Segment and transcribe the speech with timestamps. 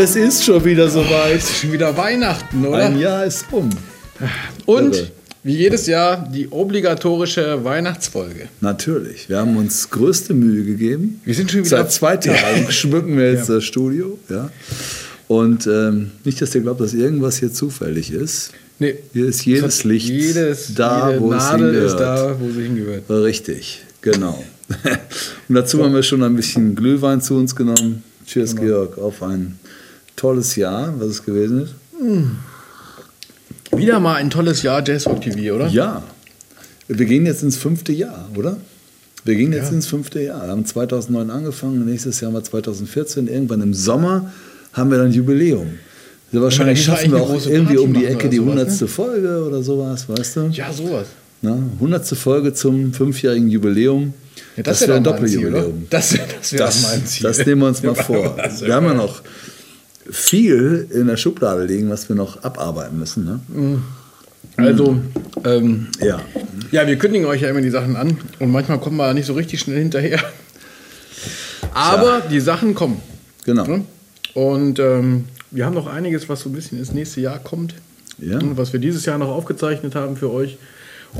[0.00, 1.36] Es ist schon wieder soweit.
[1.38, 2.86] Es ist schon wieder Weihnachten, oder?
[2.86, 3.68] Ein Jahr ist um.
[4.66, 5.08] Und Irre.
[5.42, 8.48] wie jedes Jahr die obligatorische Weihnachtsfolge.
[8.60, 9.28] Natürlich.
[9.28, 11.20] Wir haben uns größte Mühe gegeben.
[11.24, 13.56] Wir sind schon wieder- Seit zwei Tagen schmücken wir jetzt Ja.
[13.56, 14.18] das Studio.
[14.28, 14.50] Ja.
[15.26, 18.52] Und ähm, nicht, dass ihr glaubt, dass irgendwas hier zufällig ist.
[18.78, 18.94] Nee.
[19.12, 21.90] Hier ist jedes Licht jedes, da, jede wo es Nadel hingehört.
[21.90, 23.02] ist da, wo sie hingehört.
[23.10, 24.42] Richtig, genau.
[25.48, 28.04] Und dazu haben wir schon ein bisschen Glühwein zu uns genommen.
[28.26, 28.66] Cheers, Genau.
[28.86, 29.58] Georg, auf ein
[30.18, 31.74] tolles Jahr, was es gewesen ist.
[33.76, 35.68] Wieder mal ein tolles Jahr Jazzrock TV, oder?
[35.68, 36.02] Ja,
[36.88, 38.56] wir gehen jetzt ins fünfte Jahr, oder?
[39.24, 39.74] Wir gehen jetzt Ja.
[39.74, 40.44] ins fünfte Jahr.
[40.44, 43.28] Wir haben 2009 angefangen, nächstes Jahr wir 2014.
[43.28, 44.32] Irgendwann im Sommer
[44.72, 45.66] haben wir dann Jubiläum.
[46.32, 48.46] Also wahrscheinlich schaffen wir auch irgendwie um die Ecke die ne?
[48.46, 50.40] hundertste Folge oder sowas, weißt du?
[50.52, 51.06] Ja, sowas.
[51.80, 54.12] Hundertste Folge zum fünfjährigen Jubiläum.
[54.56, 55.40] Ja, das wär wäre ein mal Ziel?
[55.42, 55.86] Doppeljubiläum.
[55.90, 57.22] Das, das wäre Das, mein Ziel.
[57.26, 58.34] das nehmen wir uns mal vor.
[58.36, 59.22] das Wir haben ja noch
[60.10, 63.24] viel in der Schublade liegen, was wir noch abarbeiten müssen.
[63.24, 63.80] Ne?
[64.56, 64.98] Also,
[65.44, 66.20] ähm, Ja.
[66.72, 69.26] ja, wir kündigen euch ja immer die Sachen an und manchmal kommen wir ja nicht
[69.26, 70.20] so richtig schnell hinterher.
[71.72, 73.00] Aber die Sachen kommen.
[73.44, 73.64] Genau.
[73.64, 73.84] Ne?
[74.34, 77.74] Und ähm, wir haben noch einiges, was so ein bisschen ins nächste Jahr kommt.
[78.18, 78.38] Ja.
[78.38, 80.58] Ne, Was wir dieses Jahr noch aufgezeichnet haben für euch.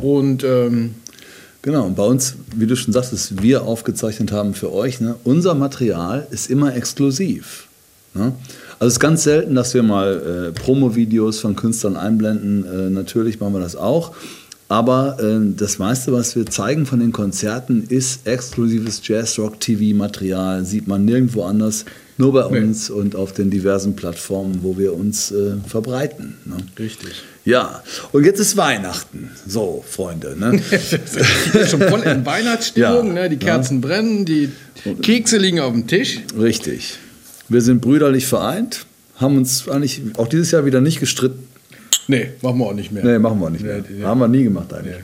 [0.00, 0.94] Und ähm,
[1.62, 5.54] Genau, und bei uns, wie du schon sagtest, wir aufgezeichnet haben für euch, ne, unser
[5.54, 7.66] Material ist immer exklusiv.
[8.14, 8.32] Ne?
[8.80, 12.64] Also es ist ganz selten, dass wir mal äh, Promo-Videos von Künstlern einblenden.
[12.64, 14.14] Äh, natürlich machen wir das auch.
[14.70, 20.64] Aber äh, das meiste, was wir zeigen von den Konzerten, ist exklusives Jazz-Rock-TV-Material.
[20.64, 21.86] Sieht man nirgendwo anders,
[22.18, 22.60] nur bei Nee.
[22.66, 26.34] uns und auf den diversen Plattformen, wo wir uns äh, verbreiten.
[26.44, 26.56] Ne?
[26.78, 27.22] richtig.
[27.46, 29.30] Ja, und jetzt ist Weihnachten.
[29.46, 30.36] So, Freunde.
[30.38, 30.60] Ne?
[30.70, 33.06] ist schon voll in Weihnachtsstimmung.
[33.08, 33.12] Ja.
[33.22, 33.28] ne?
[33.30, 34.50] Die Kerzen brennen, die
[35.00, 36.20] Kekse liegen auf dem Tisch.
[36.38, 36.98] Richtig.
[37.48, 38.86] Wir sind brüderlich vereint,
[39.16, 41.44] haben uns eigentlich auch dieses Jahr wieder nicht gestritten.
[42.06, 43.04] Nee, machen wir auch nicht mehr.
[43.04, 43.78] Nee, machen wir nicht mehr.
[43.78, 44.04] Nee, nee.
[44.04, 44.96] Haben wir nie gemacht eigentlich.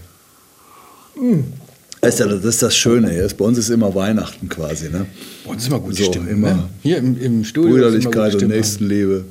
[2.00, 3.10] Das, ist ja, das ist das Schöne.
[3.10, 3.28] hier.
[3.37, 4.88] Bei uns ist immer Weihnachten quasi.
[4.91, 5.06] Ne?
[5.44, 6.28] Bei uns ist immer gute So, Stimmung.
[6.28, 6.69] immer ne?
[6.83, 7.71] Hier im, im Studio.
[7.72, 8.49] Brüderlichkeit und.
[8.49, 9.25] Nächstenliebe.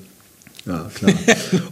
[0.65, 1.11] Ja, klar.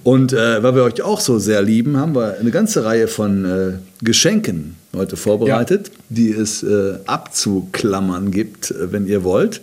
[0.03, 3.45] und äh, weil wir euch auch so sehr lieben, haben wir eine ganze Reihe von
[3.45, 9.61] äh, Geschenken heute vorbereitet, die es äh, abzuklammern gibt, äh, wenn ihr wollt.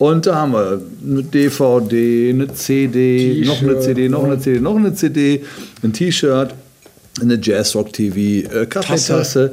[0.00, 4.40] Und da haben wir eine DVD, eine CD, noch eine CD, noch eine ja.
[4.40, 5.44] CD, noch eine CD,
[5.82, 6.54] ein T-Shirt,
[7.20, 9.50] eine Jazzrock TV, äh, Kaffeetasse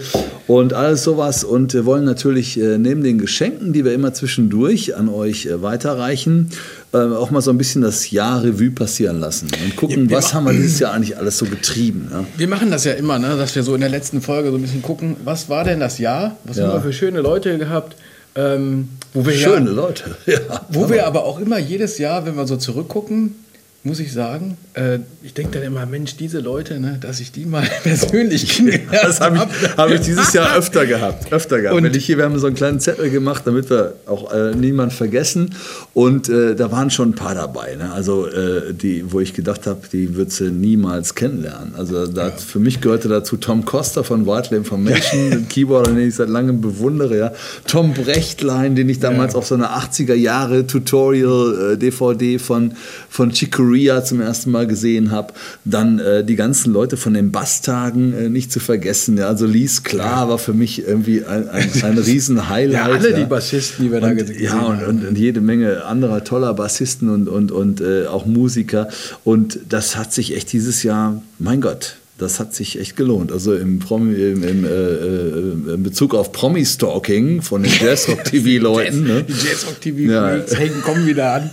[0.48, 1.44] und alles sowas.
[1.44, 5.62] Und wir wollen natürlich äh, neben den Geschenken, die wir immer zwischendurch an euch äh,
[5.62, 6.50] weiterreichen,
[6.94, 10.34] auch mal so ein bisschen das Jahr Revue passieren lassen und gucken, Ja, wir was
[10.34, 12.08] haben wir dieses Jahr eigentlich alles so getrieben.
[12.10, 12.26] Ne?
[12.38, 13.36] Wir machen das ja immer, ne?
[13.38, 16.00] dass wir so in der letzten Folge so ein bisschen gucken, was war denn das
[16.00, 16.38] Jahr?
[16.46, 16.68] Was Ja.
[16.68, 17.98] haben wir für schöne Leute gehabt?
[18.36, 20.16] Ähm, wo wir Schöne ja, Leute.
[20.26, 23.36] Ja, Wo wir aber auch immer jedes Jahr, wenn wir so zurückgucken,
[23.84, 27.46] muss ich sagen, äh, ich denke dann immer, Mensch, diese Leute, ne, dass ich die
[27.46, 31.32] mal persönlich kennengelernt Das habe ich, hab ich dieses Jahr öfter gehabt.
[31.32, 31.78] Öfter gehabt.
[31.78, 34.54] Und- Wenn ich hier, wir haben so einen kleinen Zettel gemacht, damit wir auch äh,
[34.56, 35.56] niemand vergessen.
[35.94, 37.76] Und äh, da waren schon ein paar dabei.
[37.76, 37.90] Ne?
[37.94, 41.74] Also, äh, die, wo ich gedacht habe, die würdest du niemals kennenlernen.
[41.78, 46.16] Also, da, für mich gehörte dazu Tom Coster von Vital Information, ein Keyboarder, den ich
[46.16, 47.18] seit langem bewundere.
[47.18, 47.32] Ja?
[47.68, 49.40] Tom Brechtlein, den ich damals Ja.
[49.40, 52.74] auf so einer 80er Jahre Tutorial-DVD von,
[53.10, 55.34] von Chick Corea zum ersten Mal gesehen habe.
[55.66, 59.18] Dann äh, die ganzen Leute von den Basstagen äh, nicht zu vergessen.
[59.18, 59.28] Ja?
[59.28, 62.74] Also Lies Klar war für mich irgendwie ein, ein, ein Riesen-Highlight.
[62.74, 63.18] Ja, alle ja.
[63.18, 64.86] die Bassisten, die wir da und, gesehen Ja, haben.
[64.86, 68.88] und, und jede Menge anderer toller Bassisten und, und, und äh, auch Musiker.
[69.26, 73.32] Und das hat sich echt dieses Jahr, mein Gott, das hat sich echt gelohnt.
[73.32, 79.04] Also im, Promi, im, im, äh, äh, in Bezug auf Promi-Stalking von den Jazzrock-TV-Leuten.
[79.04, 79.24] ne?
[79.24, 80.36] Die Jazzrock TV Ja.
[80.56, 81.52] Hängen, kommen wieder an.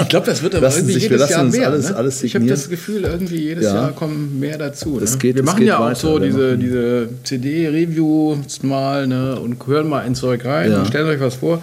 [0.00, 1.68] Ich glaube, das wird aber Lassen irgendwie sich- jedes Jahr mehr.
[1.68, 1.96] alles- ne?
[1.96, 3.74] alles ich habe das Gefühl, irgendwie jedes Ja.
[3.74, 5.00] Jahr kommen mehr dazu.
[5.00, 5.06] Ne?
[5.18, 5.94] geht- wir machen ja auch weiter.
[5.96, 9.38] so diese, diese CD-Reviews mal ne?
[9.40, 10.80] und hören mal ein Zeug rein Ja.
[10.80, 11.62] und stellen euch was vor.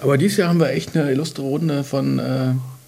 [0.00, 2.22] Aber dieses Jahr haben wir echt eine illustre Runde von äh,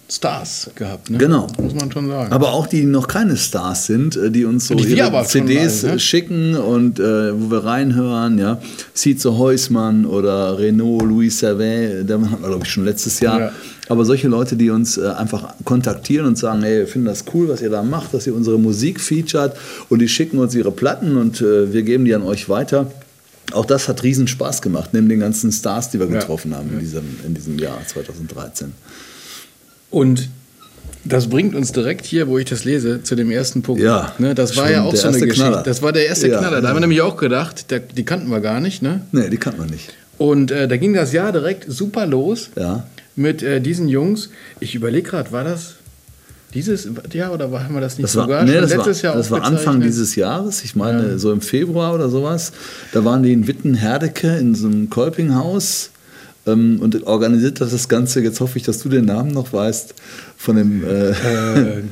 [0.09, 1.09] Stars gehabt.
[1.09, 1.17] Ne?
[1.17, 1.47] Genau.
[1.61, 2.31] Muss man schon sagen.
[2.31, 5.83] Aber auch die, die noch keine Stars sind, äh, die uns so Die ihre CDs
[5.83, 5.99] mal, ne?
[5.99, 8.61] schicken und äh, wo wir reinhören, ja.
[8.93, 13.39] Size Heusmann oder Renault, Louis Servet, da hatten wir, glaube ich, schon letztes Jahr.
[13.39, 13.51] Ja.
[13.89, 17.49] Aber solche Leute, die uns äh, einfach kontaktieren und sagen, hey, wir finden das cool,
[17.49, 19.53] was ihr da macht, dass ihr unsere Musik featured
[19.89, 22.91] und die schicken uns ihre Platten und äh, wir geben die an euch weiter.
[23.53, 26.19] Auch das hat riesen Spaß gemacht, neben den ganzen Stars, die wir Ja.
[26.19, 28.71] getroffen haben in, diesem, in diesem Jahr 2013.
[29.89, 30.29] Und
[31.05, 33.81] das bringt uns direkt hier, wo ich das lese, zu dem ersten Punkt.
[33.81, 35.35] Ja, ne, das war ja auch der so eine Geschichte.
[35.41, 35.63] Knaller.
[35.63, 36.57] Das war der erste Ja, Knaller.
[36.57, 36.69] Da ja.
[36.69, 38.81] haben wir nämlich auch gedacht, der, die kannten wir gar nicht.
[38.81, 39.01] Ne?
[39.11, 39.93] Nee, die kannte man nicht.
[40.17, 42.49] Und äh, da ging das Jahr direkt super los.
[42.55, 42.87] Ja.
[43.15, 44.29] mit äh, diesen Jungs.
[44.59, 45.75] Ich überlege gerade, war das
[46.53, 49.09] dieses Jahr oder haben wir das nicht Das war, sogar nee, schon das letztes war,
[49.09, 52.51] Jahr das war Anfang dieses Jahres, ich meine so im Februar oder sowas.
[52.93, 55.91] Da waren die in Witten-Herdecke in so einem Kolpinghaus
[56.47, 59.93] ähm, und organisiert hat das Ganze, jetzt hoffe ich, dass du den Namen noch weißt,
[60.37, 60.83] von dem...
[60.83, 61.13] Äh,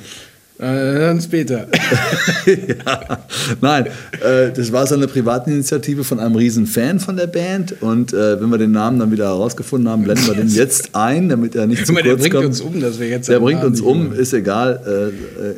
[0.59, 1.67] Äh, äh, dann später.
[2.45, 3.25] ja.
[3.59, 3.87] Nein,
[4.21, 8.39] äh, das war so eine Privatinitiative von einem riesen Fan von der Band und äh,
[8.39, 11.67] wenn wir den Namen dann wieder herausgefunden haben, blenden wir den jetzt ein, damit er
[11.67, 12.45] nicht zu mal, der kurz bringt kommt.
[12.45, 15.11] uns um, dass wir jetzt Der bringt Namen uns um, ist egal.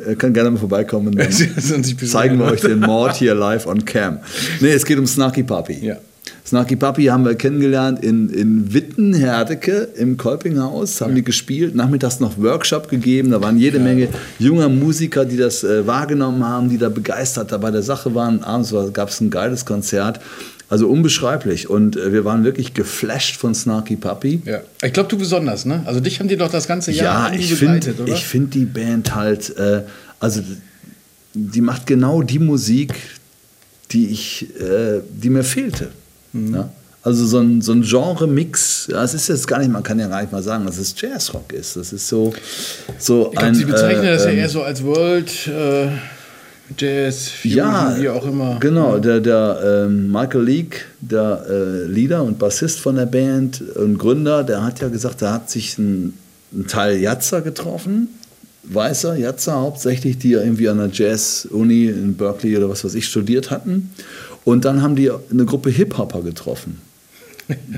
[0.06, 1.14] Äh, er kann gerne mal vorbeikommen.
[1.16, 4.18] Dann zeigen wir euch den Mord hier live on cam.
[4.60, 5.78] Nee, es geht um Snarky Puppy.
[5.80, 5.96] Ja.
[6.48, 12.38] Snarky Puppy haben wir kennengelernt in, in Witten-Herdecke im Kolpinghaus, haben die gespielt, nachmittags noch
[12.38, 14.08] Workshop gegeben, da waren jede Menge
[14.38, 18.42] junger Musiker, die das äh, wahrgenommen haben, die da begeistert dabei der Sache waren.
[18.44, 20.20] Abends gab es ein geiles Konzert,
[20.70, 24.40] also unbeschreiblich und äh, wir waren wirklich geflasht von Snarky Puppy.
[24.46, 24.60] Ja.
[24.82, 25.82] Ich glaube, du besonders, ne?
[25.84, 28.10] Also dich haben die doch das ganze Jahr Ja, ich finde begleitet, oder?
[28.10, 29.82] ich find die Band halt, äh,
[30.18, 30.40] also
[31.34, 32.94] die macht genau die Musik,
[33.90, 35.88] die, ich, äh, die mir fehlte.
[36.32, 36.54] Mhm.
[36.54, 36.68] Ja?
[37.02, 40.08] Also so ein, so ein Genre-Mix, ja, es ist jetzt gar nicht, man kann ja
[40.08, 41.76] gar nicht mal sagen, dass es Jazzrock ist.
[41.76, 42.34] Das ist so,
[42.98, 43.52] so ich ein.
[43.52, 45.88] glaube, sie bezeichnen äh, das ja ähm, eher so als World äh,
[46.76, 48.58] Jazz, Fusion, ja, wie auch immer.
[48.60, 53.96] Genau, der, der ähm, Michael Leake, der äh, Leader und Bassist von der Band und
[53.96, 56.14] Gründer, der hat ja gesagt, er hat sich ein,
[56.52, 58.08] ein Teil Jatzer getroffen,
[58.64, 63.06] weißer Jatzer hauptsächlich, die ja irgendwie an der Jazz-Uni in Berkeley oder was weiß ich
[63.06, 63.90] studiert hatten.
[64.48, 66.80] Und dann haben die eine Gruppe Hip-Hopper getroffen.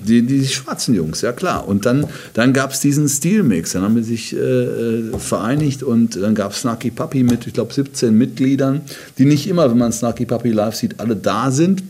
[0.06, 1.67] Die, die schwarzen Jungs, ja klar.
[1.67, 3.72] Und dann, dann gab es diesen Stilmix.
[3.72, 7.55] Dann haben wir sich äh, äh, vereinigt und dann gab es Snarky Puppy mit, ich
[7.55, 8.82] glaube, 17 Mitgliedern,
[9.19, 11.82] die nicht immer, wenn man Snarky Puppy live sieht, alle da sind.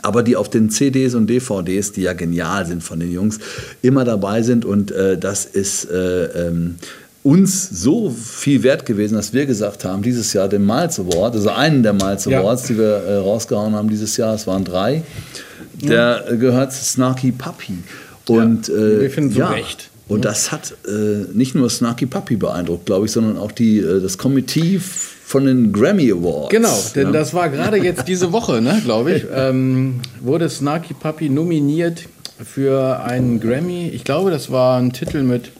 [0.00, 3.38] Aber die auf den CDs und DVDs, die ja genial sind von den Jungs,
[3.82, 4.64] immer dabei sind.
[4.64, 6.76] Und äh, das ist äh, ähm,
[7.26, 11.50] uns so viel wert gewesen, dass wir gesagt haben, dieses Jahr den Miles Award, also
[11.50, 12.40] einen der Miles Ja.
[12.40, 15.02] Awards, die wir äh, rausgehauen haben dieses Jahr, es waren drei,
[15.74, 17.78] der äh, gehört zu Snarky Puppy.
[18.28, 19.90] Und, äh, wir finden so recht.
[20.06, 24.00] Und das hat äh, nicht nur Snarky Puppy beeindruckt, glaube ich, sondern auch die, äh,
[24.00, 26.50] das Komitee von den Grammy Awards.
[26.50, 27.12] Genau, denn ja.
[27.12, 32.04] das war gerade jetzt diese Woche, ne, glaube ich, ähm, wurde Snarky Puppy nominiert
[32.44, 33.88] für einen Grammy.
[33.88, 35.50] Ich glaube, das war ein Titel mit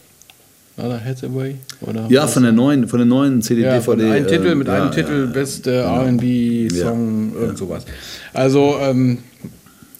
[0.76, 4.58] da Hathaway oder Ja, von der neuen, von der neuen CD, ja, einem Titel ähm,
[4.58, 7.84] mit einem Titel beste R&B Song irgend sowas.
[8.34, 9.18] Also ähm,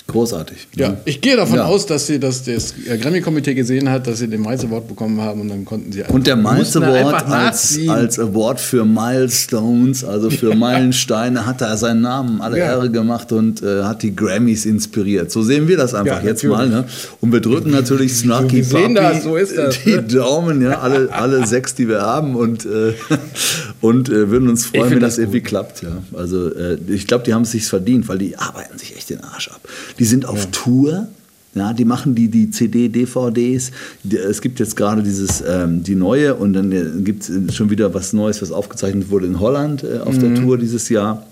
[0.09, 0.69] Großartig.
[0.77, 1.65] ja, ich gehe davon Ja.
[1.65, 5.41] aus, dass sie dass das Grammy-Komitee gesehen hat, dass sie den Miles Award bekommen haben
[5.41, 10.55] und dann konnten sie Und der Miles Award als, als Award für Milestones, also für
[10.57, 12.67] Meilensteine, hat er seinen Namen alle Ja.
[12.67, 15.33] Ehre gemacht und äh, hat die Grammys inspiriert.
[15.33, 16.69] So sehen wir das einfach Ja, jetzt mal.
[16.69, 16.85] Ne?
[17.21, 20.03] Und wir drücken natürlich Snarky sehen Puppy das, so das, die ne?
[20.05, 22.95] Daumen, ja, alle, alle sechs, die wir haben und, äh,
[23.81, 25.83] und äh, würden uns freuen, wenn das das irgendwie klappt.
[25.83, 25.89] Ja.
[26.17, 29.21] Also äh, ich glaube, die haben es sich verdient, weil die arbeiten sich echt den
[29.23, 29.61] Arsch ab.
[29.99, 31.09] Die sind auf Tour.
[31.55, 33.71] Ja, die machen die, die CD, DVDs.
[34.11, 38.13] Es gibt jetzt gerade dieses, ähm, die neue und dann gibt es schon wieder was
[38.13, 41.25] Neues, was aufgezeichnet wurde in Holland äh, auf der Tour dieses Jahr.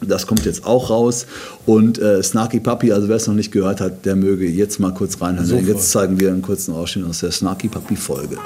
[0.00, 1.26] Das kommt jetzt auch raus.
[1.66, 4.92] Und äh, Snarky Puppy, also wer es noch nicht gehört hat, der möge jetzt mal
[4.94, 5.46] kurz reinhören.
[5.46, 5.66] Sofort.
[5.66, 8.36] Jetzt zeigen wir einen kurzen Ausschnitt aus der Snarky Puppy Folge.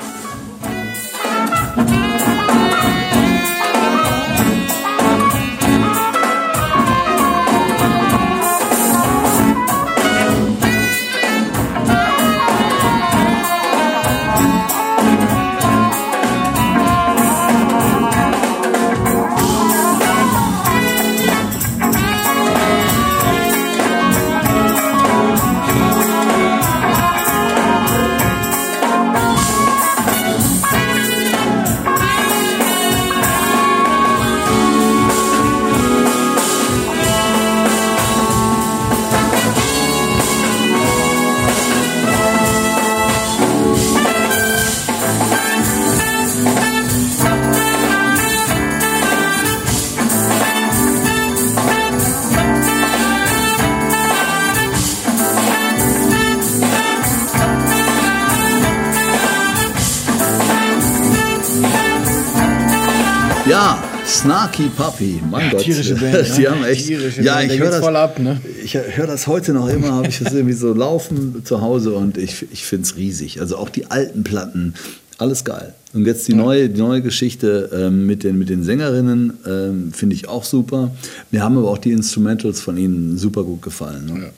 [1.77, 2.16] Ja,
[64.17, 65.61] Snarky Puppy, mein Ja, Gott.
[65.63, 66.51] tierische Band, Die ne?
[66.51, 66.87] haben echt.
[66.87, 68.41] Tierische ja, Band, ich höre das voll ab, ne?
[68.65, 72.17] Ich höre das heute noch immer, habe ich das irgendwie so laufen zu Hause und
[72.17, 73.41] ich, ich finde es riesig.
[73.43, 74.73] Also auch die alten Platten,
[75.19, 75.75] alles geil.
[75.93, 80.15] Und jetzt die neue, die neue Geschichte ähm, mit, den, mit den Sängerinnen ähm, finde
[80.17, 80.93] ich auch super.
[81.31, 84.07] Mir haben aber auch die Instrumentals von ihnen super gut gefallen.
[84.07, 84.21] Ne?
[84.21, 84.31] Ja,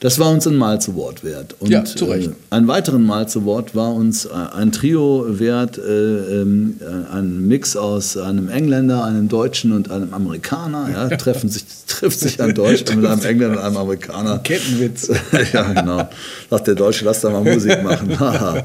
[0.00, 1.54] das war uns ein Malz Award wert.
[1.58, 2.28] Und Ja, zu Recht.
[2.28, 7.46] Äh, einen weiteren Malz Award war uns äh, ein Trio wert, äh, ähm, äh, ein
[7.46, 10.88] Mix aus einem Engländer, einem Deutschen und einem Amerikaner.
[10.90, 14.38] Ja, treffen sich, trifft sich ein Deutscher mit einem Engländer und einem Amerikaner.
[14.38, 15.10] Kettenwitz.
[15.52, 16.08] ja, genau.
[16.48, 18.16] Sagt der Deutsche, lass da mal Musik machen.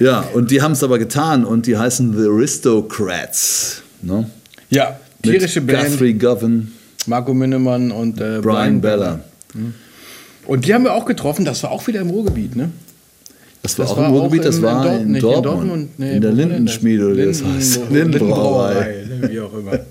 [0.00, 3.82] Ja, und die haben es aber getan und die heißen The Aristocrats.
[4.02, 4.28] Ne?
[4.70, 5.90] Ja, tierische Mit Band.
[5.92, 6.72] Guthrie Govan,
[7.06, 9.20] Marco Minnemann und äh, Brian Bella.
[10.46, 12.70] Und die haben wir auch getroffen, das war auch wieder im Ruhrgebiet, ne?
[13.62, 15.16] Das war Das auch war im Ruhrgebiet, auch das in- war in Dort- in nicht
[15.16, 15.46] in Dortmund.
[15.70, 16.38] Dortmund, nee, in der das?
[16.38, 17.80] Lindenschmiede, oder wie das heißt.
[17.90, 19.72] Lindenbrauerei, ne, wie auch immer.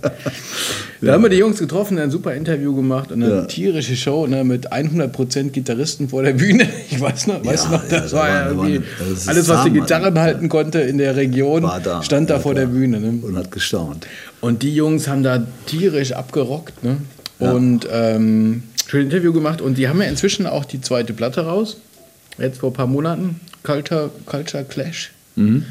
[1.02, 3.42] Da haben wir die Jungs getroffen, ein super Interview gemacht und eine Ja.
[3.46, 6.66] tierische Show ne, mit 100% Gitarristen vor der Bühne.
[6.90, 9.64] Ich weiß noch, weiß Ja, noch ja, das da war ja irgendwie das alles, was
[9.66, 9.82] die Hammer.
[9.82, 12.02] Gitarren halten konnte in der Region, da.
[12.04, 12.76] stand da Ja, vor der klar.
[12.76, 13.02] Bühne.
[13.02, 13.20] Ne?
[13.22, 14.08] Und hat gestaunt.
[14.40, 16.96] Und die Jungs haben da tierisch abgerockt ne?
[17.42, 17.52] Ja.
[17.52, 19.60] und ähm, schön Interview gemacht.
[19.60, 21.78] Und die haben ja inzwischen auch die zweite Platte raus.
[22.38, 23.40] Jetzt vor ein paar Monaten.
[23.64, 25.12] Culture, Culture Clash.
[25.36, 25.66] Mhm.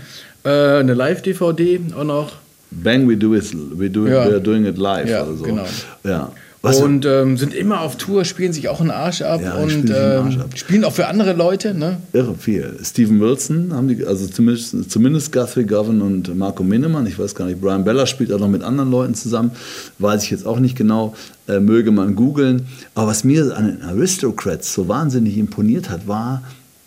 [0.45, 2.33] Äh, eine Live-DVD auch noch.
[2.73, 3.45] Bang, we do it,
[3.79, 4.25] we do Ja.
[4.26, 5.45] we're doing it live Ja, oder so.
[5.45, 5.67] genau.
[6.02, 6.33] Ja.
[6.62, 9.69] Was, und ähm, sind immer auf Tour, spielen sich auch einen Arsch ab Ja, und
[9.71, 10.50] spielen einen ähm, Arsch ab.
[10.54, 11.75] spielen auch für andere Leute.
[11.75, 11.97] Ne?
[12.12, 12.78] Irre viel.
[12.85, 17.47] Steven Wilson haben die, also zumindest, zumindest Guthrie Govan und Marco Minnemann, ich weiß gar
[17.47, 19.50] nicht, Brian Bella spielt auch noch mit anderen Leuten zusammen,
[19.99, 21.16] weiß ich jetzt auch nicht genau,
[21.49, 22.66] äh, möge man googeln.
[22.95, 26.42] Aber was mir an den Aristocrats so wahnsinnig imponiert hat, war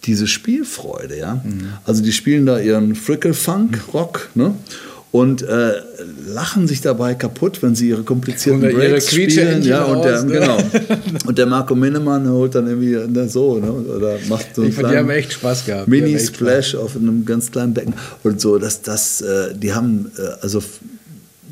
[0.06, 1.18] diese Spielfreude.
[1.18, 1.42] Ja?
[1.44, 1.68] Mhm.
[1.84, 4.54] Also die spielen da ihren Frickle-Funk-Rock ne?
[5.16, 5.72] Und äh,
[6.28, 9.28] lachen sich dabei kaputt, wenn sie ihre komplizierten Und ihre Breaks spielen.
[9.30, 10.32] Quietscheentchen Ja, und der, raus, ne?
[10.40, 10.58] genau.
[11.28, 12.98] Und der Marco Minnemann holt dann irgendwie
[13.30, 13.72] so, ne?
[13.72, 15.88] oder macht so einen Ich fand, die haben echt Spaß gehabt.
[15.88, 17.94] Mini-Splash auf einem ganz kleinen Becken
[18.24, 18.58] und so.
[18.58, 20.62] Das, das, äh, die haben äh, also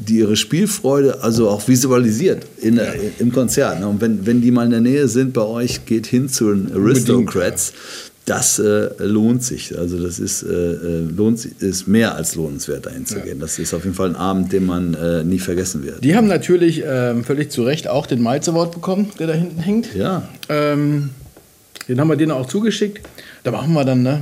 [0.05, 3.79] die ihre Spielfreude also auch visualisiert in, der- im Konzert.
[3.79, 3.88] Ne?
[3.88, 6.72] Und wenn, wenn die mal in der Nähe sind bei euch, geht hin zu den
[6.75, 7.72] Aristocrats.
[8.25, 9.77] Das äh, lohnt sich.
[9.77, 13.39] Also das ist, äh, äh, lohnt, ist mehr als lohnenswert, dahin zu gehen.
[13.39, 16.03] Das ist auf jeden Fall ein Abend, den man äh, nie vergessen wird.
[16.03, 19.59] Die haben natürlich ähm, völlig zu Recht auch den Miles Award bekommen, der da hinten
[19.59, 19.93] hängt.
[19.93, 20.27] Ja.
[20.47, 21.09] Ähm,
[21.89, 23.05] den haben wir denen auch zugeschickt.
[23.43, 24.21] Da machen wir dann ne,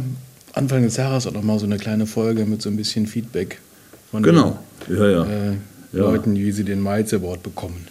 [0.53, 3.60] Anfang des Jahres auch noch mal so eine kleine Folge mit so ein bisschen Feedback
[4.10, 4.58] von Genau.
[4.89, 5.24] Ja, ja.
[5.25, 6.03] den äh, Ja.
[6.05, 7.86] Leuten, wie sie den Miles Award bekommen.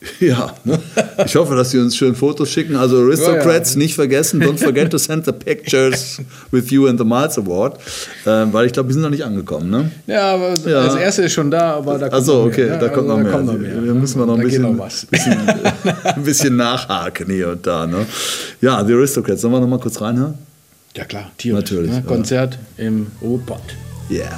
[0.20, 0.78] Ja, ne?
[1.26, 2.76] ich hoffe, dass Sie uns schön Fotos schicken.
[2.76, 6.20] Also Aristocrats, nicht vergessen, don't forget to send the pictures
[6.52, 7.78] with you and the Miles Award,
[8.24, 9.70] äh, weil ich glaube, wir sind noch nicht angekommen.
[9.70, 9.90] Ne?
[10.06, 10.84] Ja, aber Ja.
[10.86, 12.78] das erste ist schon da, aber da kommt Achso, okay, ne?
[12.78, 13.32] da kommt Also noch mehr.
[13.32, 13.82] kommt noch mehr.
[13.84, 15.04] Wir müssen wir noch ein Da bisschen, noch was.
[15.10, 15.36] bisschen,
[16.04, 17.84] ein bisschen nachhaken hier und da.
[17.86, 18.06] Ne?
[18.60, 20.34] Ja, The Aristocrats, sollen wir noch mal kurz reinhören?
[20.96, 21.60] Ja klar, tierisch.
[21.60, 21.96] Natürlich, Ne?
[21.96, 22.02] ja.
[22.02, 23.62] Konzert im Ruhrpott.
[24.10, 24.30] Yeah.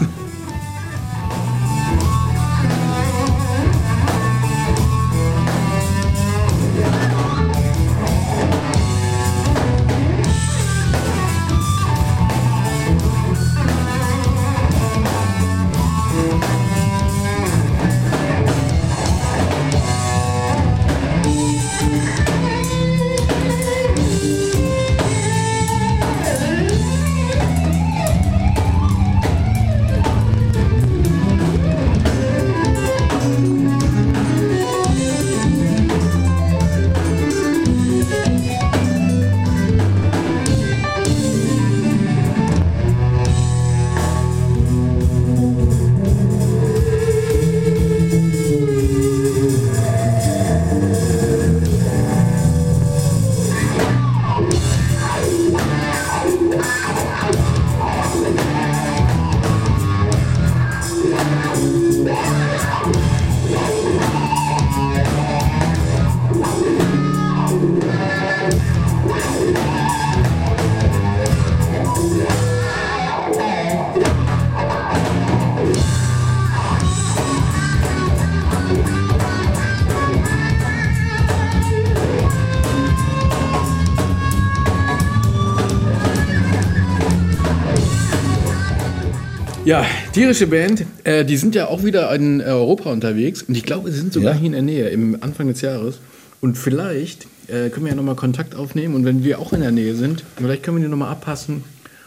[90.20, 93.98] Tierische Band, äh, die sind ja auch wieder in Europa unterwegs und ich glaube, sie
[93.98, 94.38] sind sogar Ja.
[94.38, 95.98] hier in der Nähe, im Anfang des Jahres.
[96.42, 99.70] Und vielleicht äh, können wir ja nochmal Kontakt aufnehmen und wenn wir auch in der
[99.72, 101.64] Nähe sind, vielleicht können wir die nochmal abpassen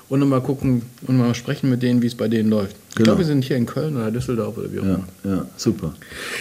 [0.09, 2.75] und nochmal gucken und mal sprechen mit denen, wie es bei denen läuft.
[2.95, 5.35] Ich glaube, wir sind hier in Köln oder Düsseldorf oder wie auch Ja, immer.
[5.37, 5.93] ja, super.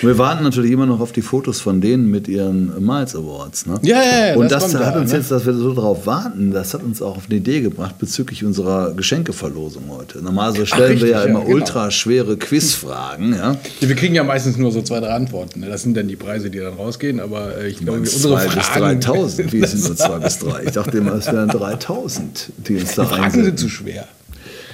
[0.02, 3.64] Und wir warten natürlich immer noch auf die Fotos von denen mit ihren Miles Awards.
[3.64, 3.78] Ne?
[3.82, 5.16] Ja, ja, ja, Und das das, hat da, uns ne?
[5.18, 8.44] jetzt, dass wir so drauf warten, das hat uns auch auf eine Idee gebracht bezüglich
[8.44, 10.18] unserer Geschenkeverlosung heute.
[10.22, 11.54] Normalerweise stellen richtig, wir ja ja, immer genau.
[11.54, 13.32] ultra schwere Quizfragen.
[13.32, 13.52] Ja?
[13.80, 15.60] Ja, wir kriegen ja meistens nur so zwei, drei Antworten.
[15.60, 15.68] ne?
[15.68, 17.18] Das sind dann die Preise, die dann rausgehen.
[17.20, 19.52] Aber äh, ich glaube, Uns unsere zwei bis Fragen, 3000.
[19.54, 20.64] Wie sind nur zwei bis drei?
[20.64, 24.06] Ich dachte immer, es wären 3000, die uns da die Fragen sind zu schwer.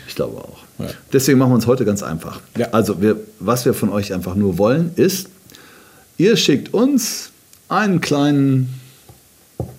[0.08, 0.67] Ich glaube auch.
[0.78, 0.86] Ja.
[1.12, 2.40] Deswegen machen wir uns heute ganz einfach.
[2.56, 2.68] Ja.
[2.72, 5.28] Also, wir, was wir von euch einfach nur wollen, ist,
[6.16, 7.30] ihr schickt uns
[7.68, 8.80] einen kleinen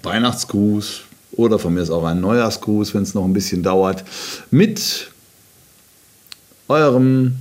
[0.03, 1.01] Weihnachtsgruß
[1.33, 4.03] oder von mir ist auch ein Neujahrsgruß, wenn es noch ein bisschen dauert,
[4.51, 5.09] mit
[6.67, 7.35] eurem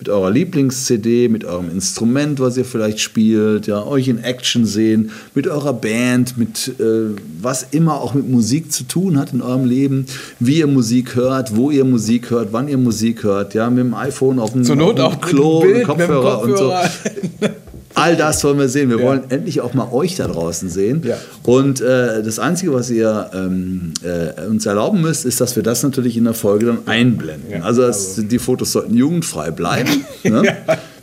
[0.00, 5.10] mit eurer Lieblings-CD, mit eurem Instrument, was ihr vielleicht spielt, ja, euch in Action sehen,
[5.34, 9.66] mit eurer Band, mit äh, was immer auch mit Musik zu tun hat in eurem
[9.66, 10.06] Leben,
[10.38, 13.94] wie ihr Musik hört, wo ihr Musik hört, wann ihr Musik hört, ja, mit dem
[13.94, 16.72] iPhone auf dem, Zur Not auf dem Klo, Bild, dem Kopfhörer, und so.
[17.94, 18.88] All das wollen wir sehen.
[18.88, 19.04] Wir Ja.
[19.04, 21.02] wollen endlich auch mal euch da draußen sehen.
[21.04, 21.16] Ja.
[21.44, 25.82] Und äh, das Einzige, was ihr ähm, äh, uns erlauben müsst, ist, dass wir das
[25.82, 27.50] natürlich in der Folge dann einblenden.
[27.50, 30.04] Ja, also, das, die Fotos sollten jugendfrei bleiben.
[30.24, 30.56] ne?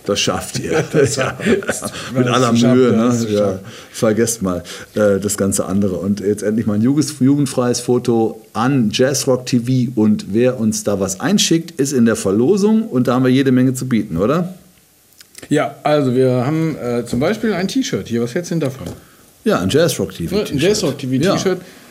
[0.06, 0.72] Das schafft ihr.
[1.18, 1.38] ja.
[1.46, 1.84] Mit das
[2.34, 2.92] aller Mühe.
[2.94, 2.98] Ne?
[3.10, 3.60] das Ja.
[3.92, 4.64] Vergesst mal
[4.96, 5.96] äh, das ganze andere.
[5.98, 9.92] Und jetzt endlich mal ein jugend- jugendfreies Foto an Jazzrock TV.
[9.96, 12.84] Und wer uns da was einschickt, ist in der Verlosung.
[12.84, 14.54] Und da haben wir jede Menge zu bieten, oder?
[15.50, 18.22] Ja, also wir haben äh, zum Beispiel ein T-Shirt hier.
[18.22, 18.88] Was hältst du denn davon?
[19.44, 20.36] Ja, ein Jazzrock TV.
[20.36, 21.38] Ne, Ein Jazzrock TV Ja.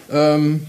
[0.09, 0.61] Ähm,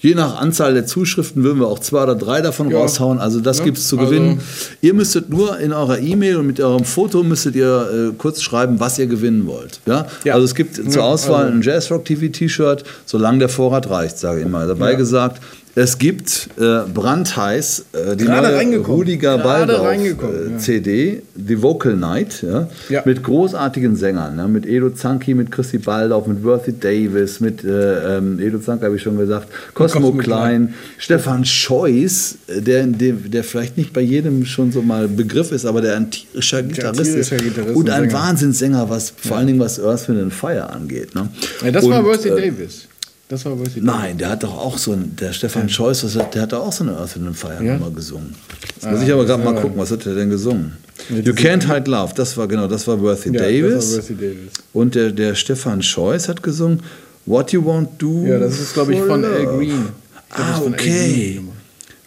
[0.00, 2.78] Je nach Anzahl der Zuschriften würden wir auch zwei oder drei davon Ja.
[2.78, 3.18] raushauen.
[3.18, 4.40] Also das Ja, gibt es zu also- gewinnen.
[4.80, 8.78] Ihr müsstet nur in eurer E-Mail und mit eurem Foto müsstet ihr äh, kurz schreiben,
[8.80, 9.80] was ihr gewinnen wollt.
[9.86, 10.06] Ja?
[10.24, 10.34] Ja.
[10.34, 14.40] Also es gibt zur Auswahl also- ein Jazzrock TV T-Shirt, solange der Vorrat reicht, sage
[14.40, 14.66] ich immer.
[14.66, 15.42] Dabei gesagt,
[15.78, 18.78] es gibt äh, brandheiß äh, die Gerade neue.
[18.78, 20.58] Rudiger Gerade Baldauf reingekommen, äh, ja.
[20.58, 22.68] CD, The Vocal Night, ja?
[22.88, 23.02] Ja.
[23.04, 24.48] mit großartigen Sängern, ja?
[24.48, 28.96] mit Edo Zanki, mit Chrissy Baldauf, mit Worthy Davis, mit äh, ähm, Edo Zanki habe
[28.96, 34.00] ich schon gesagt, Cosmo, Cosmo Klein, Stefan Scheuß, äh, der, der, der vielleicht nicht bei
[34.00, 38.08] jedem schon so mal Begriff ist, aber der ein tierischer Gitarrist ist Gitarrist und ein
[38.08, 38.12] Sänger.
[38.14, 41.14] Wahnsinnssänger, was vor allen Dingen was Earth, Wind Fire angeht.
[41.14, 41.28] Ne?
[41.70, 42.88] das und, war Worthy äh, Davis.
[43.28, 43.84] Das war Worthy Davis.
[43.84, 46.72] Nein, der hat doch auch so ein, der Stefan Scheuß, hat- der hat doch auch
[46.72, 47.74] so eine Earth and Fire Ja?
[47.76, 48.34] Nummer gesungen.
[48.76, 50.72] Jetzt muss ich aber gerade mal gucken, was hat er denn gesungen?
[51.10, 53.72] You Can't Hide Love, das war genau, das war Worthy Ja, Davis.
[53.74, 54.52] Das war Worthy Davis.
[54.72, 56.80] Und der, der Stefan Scheuß hat gesungen
[57.26, 58.24] What You Won't Do.
[58.26, 59.44] Ja, das ist, glaube ich, von Al.
[59.46, 59.86] Green.
[60.30, 61.40] Ah, okay.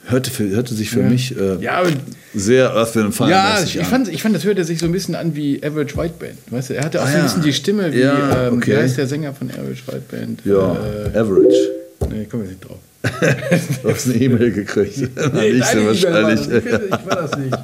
[0.09, 1.09] Hörte, für, hörte sich für Ja.
[1.09, 1.83] mich äh, Ja,
[2.33, 3.85] sehr Earth, Wind Fire Ja, ich an.
[3.85, 6.37] fand, ich fand, das hörte sich so ein bisschen an wie Average White Band.
[6.49, 8.71] Weißt du, er hatte auch Ah, so ein bisschen die Stimme wie, ähm, okay.
[8.71, 10.41] wer ist der Sänger von Average White Band?
[10.45, 10.77] Ja,
[11.13, 11.55] Äh, Average.
[12.11, 12.77] nee, ich komme jetzt nicht drauf.
[13.83, 14.97] Du hast eine E-Mail gekriegt.
[15.33, 16.41] Nee, nicht so wahrscheinlich.
[16.41, 17.57] Ich, ich war das nicht.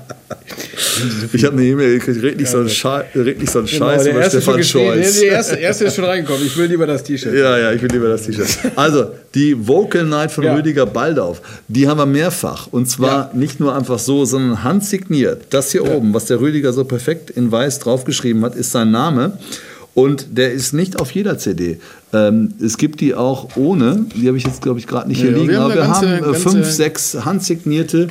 [1.33, 3.85] Ich habe eine E-Mail gekriegt, red nicht so einen Schei- red nicht so einen Genau,
[3.87, 6.45] Scheiß der über erste, Stefan gestehen, der, erste, erste ist schon reingekommen.
[6.45, 7.33] Ich will lieber das T-Shirt.
[7.33, 8.47] Ja, ja, ich will lieber das T-Shirt.
[8.75, 10.55] Also, die Vocal Night von Ja.
[10.55, 12.67] Rüdiger Baldauf, die haben wir mehrfach.
[12.71, 15.43] Und zwar nicht nur einfach so, sondern handsigniert.
[15.49, 19.37] Das hier oben, was der Rüdiger so perfekt in weiß draufgeschrieben hat, ist sein Name.
[19.93, 21.77] Und der ist nicht auf jeder CD.
[22.11, 24.05] Ähm, es gibt die auch ohne.
[24.13, 25.47] Die habe ich jetzt, glaube ich, gerade nicht hier Ja, liegen.
[25.49, 28.09] wir haben aber wir ganze- haben äh, fünf, sechs handsignierte.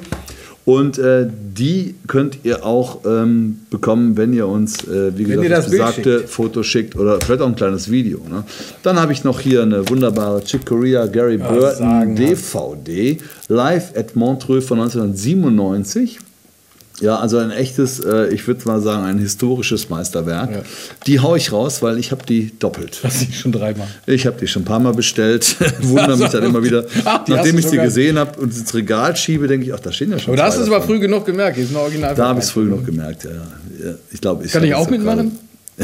[0.65, 5.51] Und äh, die könnt ihr auch ähm, bekommen, wenn ihr uns, äh, wie Wenn gesagt,
[5.51, 6.31] das das besagte schickt.
[6.31, 8.21] Foto schickt oder vielleicht auch ein kleines Video.
[8.31, 8.45] Ne?
[8.83, 12.17] Dann habe ich noch hier eine wunderbare Chick Corea Gary Burton.
[12.17, 16.19] DVD live at Montreux von 1997.
[17.01, 20.51] Ja, also ein echtes, äh, ich würde mal sagen, ein historisches Meisterwerk.
[20.53, 20.63] Ja.
[21.07, 23.01] Die haue ich raus, weil ich habe die doppelt.
[23.03, 23.89] Das ich schon dreimal.
[24.07, 26.85] Ich habe die schon ein paar Mal bestellt, wundere mich dann immer wieder.
[27.05, 29.75] Ach, die hast Nachdem du ich sie gesehen habe und ins Regal schiebe, denke ich,
[29.75, 31.57] ach, da stehen ja schon Aber da hast du es aber früh genug gemerkt.
[31.57, 32.15] Hier ist ein Original.
[32.15, 33.31] Da habe ich es früh genug gemerkt, ja.
[33.31, 33.95] ja.
[34.13, 35.39] Ich glaube, ich Kann ich auch mitmachen?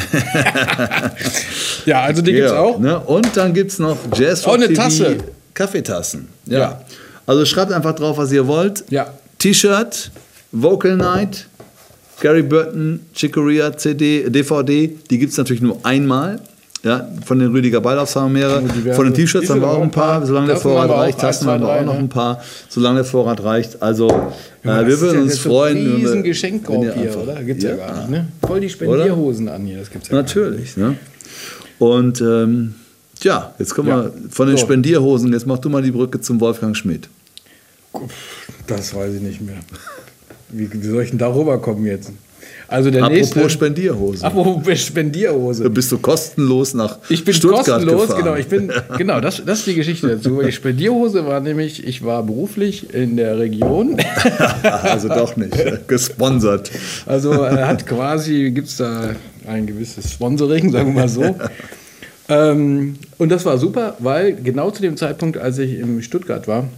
[1.86, 2.78] ja, also die gibt es Ja, auch.
[2.78, 2.98] Ne?
[3.00, 5.18] Und dann gibt es noch Jazz Oh, eine Tasse.
[5.54, 6.28] Kaffeetassen.
[6.46, 6.58] Ja.
[6.58, 6.80] Ja.
[7.26, 8.84] Also schreibt einfach drauf, was ihr wollt.
[8.90, 9.12] Ja.
[9.38, 10.10] T-Shirt,
[10.52, 11.46] Vocal Night,
[12.20, 14.88] Gary Burton, Chicoria CD, DVD.
[15.10, 16.40] Die gibt es natürlich nur einmal.
[16.82, 18.94] Ja, von den Rüdiger Baldaufs haben wir mehrere.
[18.94, 20.24] Von den T-Shirts haben wir auch ein ein paar.
[20.24, 21.18] solange der Vorrat reicht.
[21.20, 23.82] Tassen zwei, haben wir auch noch ein paar, solange der Vorrat reicht.
[23.82, 24.12] Also, äh,
[24.64, 25.76] das wir ist würden ja uns freuen.
[25.76, 27.44] Ein wenn wir- riesen Geschenkkorb hier, oder?
[27.44, 27.76] Gibt's ja, Ja.
[27.76, 28.28] gar nicht, ne?
[28.46, 30.34] Voll die Spendierhosen an hier, das gibt's ja gar nicht.
[30.36, 30.76] Natürlich.
[30.78, 30.96] Ne?
[31.78, 32.74] Und ähm,
[33.22, 34.04] ja, jetzt kommen Ja.
[34.04, 34.62] wir von den So.
[34.64, 35.30] Spendierhosen.
[35.34, 37.10] Jetzt mach du mal die Brücke zum Wolfgang Schmidt.
[38.66, 39.56] Das weiß ich nicht mehr.
[40.52, 42.12] Wie, wie soll ich denn da rüberkommen jetzt?
[42.70, 43.50] Also der Apropos nächste.
[43.50, 44.24] Spendierhose.
[44.24, 45.68] Apropos Spendierhose.
[45.70, 48.24] Bist du kostenlos nach Ich bin Stuttgart kostenlos, gefahren.
[48.24, 48.36] genau.
[48.36, 50.40] Ich bin, genau, das, das ist die Geschichte dazu.
[50.40, 53.96] Die Spendierhose war nämlich, ich war beruflich in der Region.
[54.62, 55.52] also doch nicht.
[55.88, 56.70] Gesponsert.
[57.06, 59.16] Also er hat quasi, gibt es da
[59.48, 61.34] ein gewisses Sponsoring, sagen wir mal so.
[62.28, 66.68] ähm, und das war super, weil genau zu dem Zeitpunkt, als ich in Stuttgart war,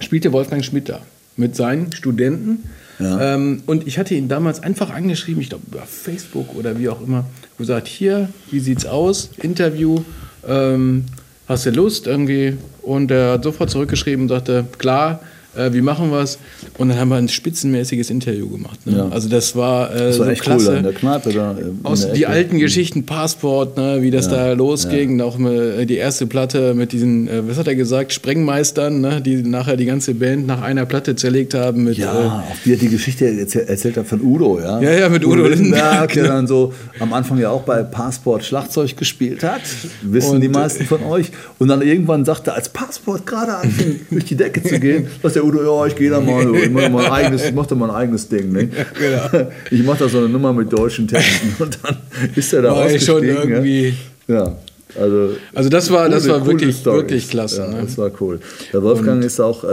[0.00, 1.00] spielte Wolfgang Schmidt da
[1.38, 2.64] mit seinen Studenten.
[2.98, 3.34] Ja.
[3.34, 7.00] Ähm, und ich hatte ihn damals einfach angeschrieben, ich glaube über Facebook oder wie auch
[7.00, 7.24] immer,
[7.58, 9.30] gesagt, hier, wie sieht's aus?
[9.42, 10.02] Interview,
[10.46, 11.04] ähm,
[11.48, 12.56] hast du Lust irgendwie?
[12.82, 15.20] Und er hat sofort zurückgeschrieben und sagte, klar,
[15.56, 16.38] äh, wie machen wir's?
[16.78, 18.86] Und dann haben wir ein spitzenmäßiges Interview gemacht.
[18.86, 18.96] Ne?
[18.98, 19.08] Ja.
[19.10, 20.70] Also das war, äh, Das war so echt klasse.
[20.70, 21.52] cool in der Kneipe da.
[21.52, 25.88] äh, Aus der die alten Geschichten, Passport, ne, wie das Ja, da losging, auch mit,
[25.88, 29.84] die erste Platte mit diesen, äh, was hat er gesagt, Sprengmeistern, ne, die nachher die
[29.86, 31.98] ganze Band nach einer Platte zerlegt haben mit.
[31.98, 34.80] Ja, Äh, auch wie er die Geschichte erzählt, erzählt hat von Udo, ja.
[34.80, 38.96] Ja, ja, mit Udo Lindenberg, der dann so am Anfang ja auch bei Passport Schlagzeug
[38.96, 39.62] gespielt hat.
[40.02, 41.30] Wissen Und, die meisten von euch.
[41.58, 45.43] Und dann irgendwann sagte, als Passport gerade anfing, durch die Decke zu gehen, sagt der
[45.44, 48.28] Udo, ja, ich gehe da mal, ich mache mein eigenes, ich mach da mein eigenes
[48.28, 48.52] Ding.
[48.52, 48.68] Ne?
[48.68, 49.46] genau.
[49.70, 51.54] Ich mache da so eine Nummer mit deutschen Texten.
[51.62, 51.96] Und dann
[52.34, 53.42] ist er da War ich schon ja.
[53.42, 53.94] irgendwie.
[54.28, 54.56] Ja,
[54.98, 55.30] also.
[55.54, 57.00] Also das war, das coole- war coole wirklich, Storys.
[57.02, 57.62] wirklich klasse.
[57.62, 57.82] Ja, ne?
[57.84, 58.40] Das war cool.
[58.72, 59.68] Der Wolfgang ist auch, äh,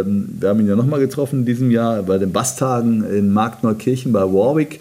[0.00, 4.12] ähm, wir haben ihn ja nochmal getroffen in diesem Jahr bei den Basstagen in Marktneukirchen
[4.12, 4.80] bei Warwick.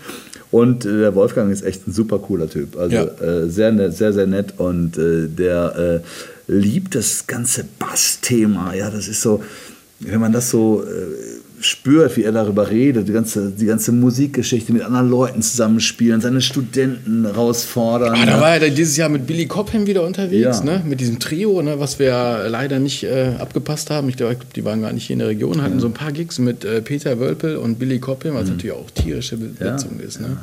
[0.52, 2.78] Und äh, der Wolfgang ist echt ein super cooler Typ.
[2.78, 3.04] Also Ja.
[3.04, 4.54] äh, sehr nett, sehr, sehr nett.
[4.58, 6.02] Und äh, der
[6.48, 8.74] äh, liebt das ganze Bassthema.
[8.76, 9.44] Ja, das ist so,
[10.00, 14.74] wenn man das so äh, spürt, wie er darüber redet, die ganze, die ganze Musikgeschichte
[14.74, 18.14] mit anderen Leuten zusammenspielen, seine Studenten herausfordern.
[18.16, 20.64] Ah, da war er dann dieses Jahr mit Billy Cobham wieder unterwegs, Ja.
[20.64, 20.84] ne?
[20.86, 21.80] mit diesem Trio, ne?
[21.80, 24.10] was wir leider nicht äh, abgepasst haben.
[24.10, 26.40] Ich glaube, die waren gar nicht hier in der Region, hatten so ein paar Gigs
[26.40, 30.20] mit äh, Peter Wölpel und Billy Cobham, was natürlich auch tierische Besetzung ist.
[30.22, 30.38] Ne?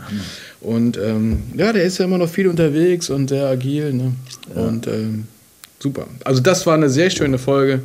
[0.61, 3.93] und ähm, ja, der ist ja immer noch viel unterwegs und sehr agil.
[3.93, 4.13] Ne?
[4.55, 5.25] Und ähm,
[5.79, 6.07] super.
[6.25, 7.81] Also das war eine sehr schöne Folge.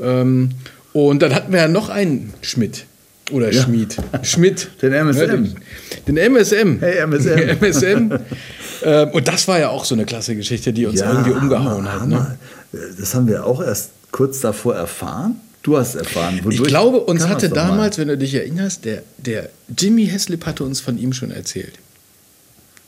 [0.00, 0.50] Ähm,
[0.94, 2.86] und dann hatten wir ja noch einen Schmidt.
[3.32, 3.62] Oder Ja.
[3.62, 3.96] Schmied.
[4.22, 4.70] Schmidt.
[4.82, 5.20] Den MSM.
[5.20, 5.54] Ja, den,
[6.06, 6.78] den MSM.
[6.80, 7.58] Hey, MSM.
[7.60, 8.12] MSM.
[8.84, 12.00] ähm, und das war ja auch so eine klasse Geschichte, die uns irgendwie umgehauen Hammer,
[12.00, 12.08] hat.
[12.08, 12.38] Ne?
[12.98, 15.40] Das haben wir auch erst kurz davor erfahren.
[15.62, 16.36] Du hast erfahren.
[16.36, 20.62] Ich Wodurch glaube, uns hatte damals, wenn du dich erinnerst, der, der Jimmy Heslip hatte
[20.62, 21.72] uns von ihm schon erzählt.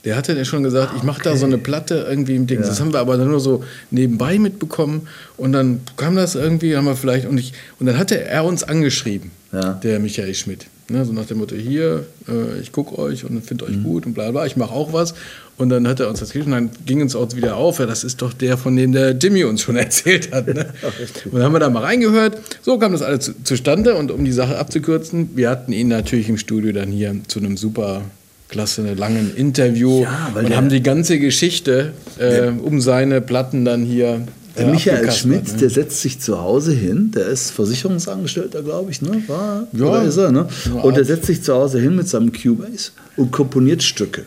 [0.07, 2.61] Der hatte ja schon gesagt, ich mache da so eine Platte irgendwie im Ding.
[2.61, 2.65] Ja.
[2.67, 5.05] Das haben wir aber dann nur so nebenbei mitbekommen.
[5.35, 8.63] Und dann kam das irgendwie, haben wir vielleicht, und, ich, und dann hatte er uns
[8.63, 9.73] angeschrieben, Ja.
[9.73, 10.67] der Michael Schmidt.
[10.89, 13.71] Ne, so nach dem Motto, hier, äh, ich gucke euch und finde Mhm.
[13.71, 15.13] euch gut und bla bla, ich mache auch was.
[15.57, 17.85] Und dann hat er uns das geschrieben, und dann ging uns auch wieder auf, ja,
[17.85, 20.47] das ist doch der, von dem der Jimmy uns schon erzählt hat.
[20.47, 20.67] Ne?
[21.25, 22.37] und dann haben wir da mal reingehört.
[22.61, 26.29] So kam das alles zu, zustande und um die Sache abzukürzen, wir hatten ihn natürlich
[26.29, 28.03] im Studio dann hier zu einem super
[28.49, 34.25] klasse langen Interview Ja, und haben die ganze Geschichte äh, um seine Platten dann hier
[34.57, 35.57] Der Michael Schmidt, ne?
[35.59, 39.21] der setzt sich zu Hause hin, der ist Versicherungsangestellter, glaube ich, ne?
[39.27, 40.01] War, Ja.
[40.01, 40.47] ist er, ne?
[40.65, 44.23] Ja, Und der setzt sich zu Hause hin mit seinem Cubase und komponiert Stücke.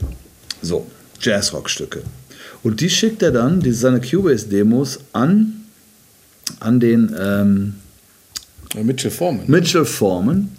[0.63, 0.87] So,
[1.21, 2.03] Jazzrock-Stücke.
[2.63, 5.63] Und die schickt er dann, die, seine Cubase-Demos, an,
[6.61, 7.75] an den ähm,
[8.83, 9.45] Mitchell Foreman.
[9.47, 10.51] Mitchell Foreman,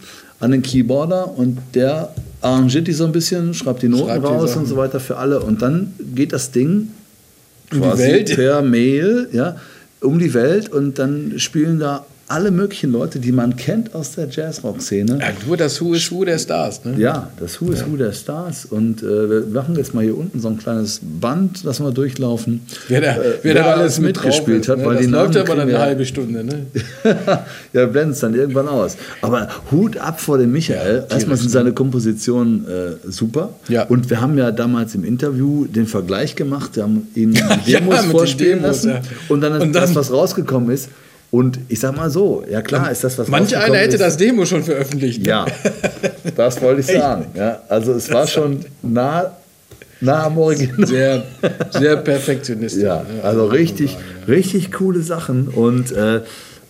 [0.41, 4.27] an den Keyboarder und der arrangiert die so ein bisschen, schreibt die Noten Schreibt die
[4.27, 4.63] raus Sachen.
[4.63, 5.39] und so weiter für alle.
[5.39, 6.89] Und dann geht das Ding
[7.71, 9.55] die quasi per Mail ja,
[10.01, 14.27] um die Welt und dann spielen da alle möglichen Leute, die man kennt aus der
[14.29, 15.19] Jazzrock-Szene.
[15.19, 16.83] Ja, nur das Who is Who der Stars.
[16.85, 16.95] Ne?
[16.97, 18.65] Ja, das Who is Who der Stars.
[18.65, 22.61] Und äh, wir machen jetzt mal hier unten so ein kleines Band, lassen wir durchlaufen.
[22.87, 25.01] Wer da, Äh, wer da alles mit mitgespielt hat, ist, weil ne?
[25.01, 26.43] die Das läuft Namen aber dann eine halbe Stunde.
[26.43, 26.65] Ne?
[27.03, 28.97] ja, wir blenden es dann irgendwann aus.
[29.21, 31.05] Aber Hut ab vor dem Michael.
[31.09, 33.49] Ja, Erstmal sind seine Kompositionen äh, super.
[33.67, 33.83] Ja.
[33.83, 36.75] Und wir haben ja damals im Interview den Vergleich gemacht.
[36.75, 37.33] Wir haben ihn
[37.65, 38.89] Ja, Demos vorspielen Demos, lassen.
[38.89, 39.01] ja.
[39.29, 40.89] Und dann Und dann- das, was rausgekommen ist.
[41.31, 44.01] Und ich sag mal so, ja klar ist das, was Manch einer hätte ist.
[44.01, 45.25] das Demo schon veröffentlicht.
[45.25, 45.45] Ja,
[46.35, 47.27] das wollte ich sagen.
[47.33, 49.31] Ja, also es war schon nah,
[50.01, 50.85] nah am Original.
[50.85, 51.23] Sehr,
[51.71, 52.83] sehr perfektionistisch.
[52.83, 53.99] Ja, also richtig, ja.
[54.27, 56.21] richtig coole Sachen und äh, äh,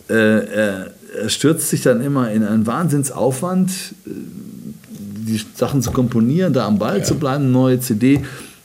[0.09, 0.87] er,
[1.23, 4.09] er stürzt sich dann immer in einen Wahnsinnsaufwand, äh,
[5.27, 8.21] die Sachen zu komponieren, da am Ball zu bleiben, eine neue CD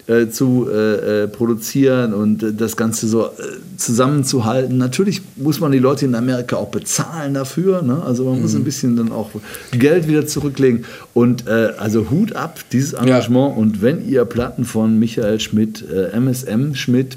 [0.08, 3.28] äh, zu äh, äh, produzieren und äh, das Ganze so
[3.76, 4.78] zusammenzuhalten.
[4.78, 8.02] Natürlich muss man die Leute in Amerika auch bezahlen dafür, ne?
[8.06, 8.42] also man Mhm.
[8.42, 9.30] muss ein bisschen dann auch
[9.72, 15.40] Geld wieder zurücklegen und also Hut ab, dieses Engagement und wenn ihr Platten von Michael
[15.40, 17.16] Schmidt, MSM Schmidt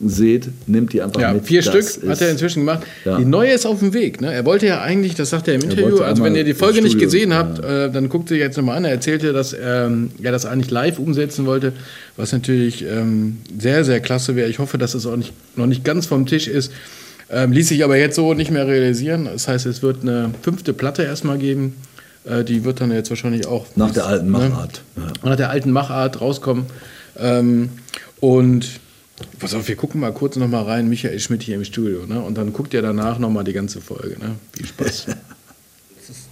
[0.00, 1.44] seht, nimmt die einfach ja, mit.
[1.44, 2.86] Vier das Stück hat er inzwischen gemacht.
[3.04, 3.18] Ja.
[3.18, 4.20] Die neue ist auf dem Weg.
[4.20, 4.32] Ne?
[4.32, 6.98] Er wollte ja eigentlich, das sagt er im Interview, also wenn ihr die Folge nicht
[6.98, 7.86] gesehen habt, ja.
[7.86, 8.84] äh, dann guckt ihr jetzt nochmal an.
[8.84, 11.72] Er erzählte, dass ähm, er das eigentlich live umsetzen wollte,
[12.18, 14.50] was natürlich ähm, sehr, sehr klasse wäre.
[14.50, 16.72] Ich hoffe, dass es auch nicht, noch nicht ganz vom Tisch ist.
[17.30, 19.26] Ähm, ließ sich aber jetzt so nicht mehr realisieren.
[19.26, 21.76] Das heißt, es wird eine fünfte Platte erstmal geben.
[22.24, 23.66] Äh, die wird dann jetzt wahrscheinlich auch.
[23.76, 24.32] Nach der alten ne?
[24.32, 24.82] Machart.
[24.96, 25.04] Ne?
[25.04, 25.28] Ja.
[25.30, 26.66] Nach der alten Machart rauskommen.
[27.16, 27.70] Ähm,
[28.20, 28.66] und
[29.40, 32.20] Pass auf, wir gucken mal kurz noch mal rein, Michael Schmidt hier im Studio, ne?
[32.20, 34.36] Und dann guckt ihr danach noch mal die ganze Folge, ne?
[34.52, 35.06] Viel Spaß.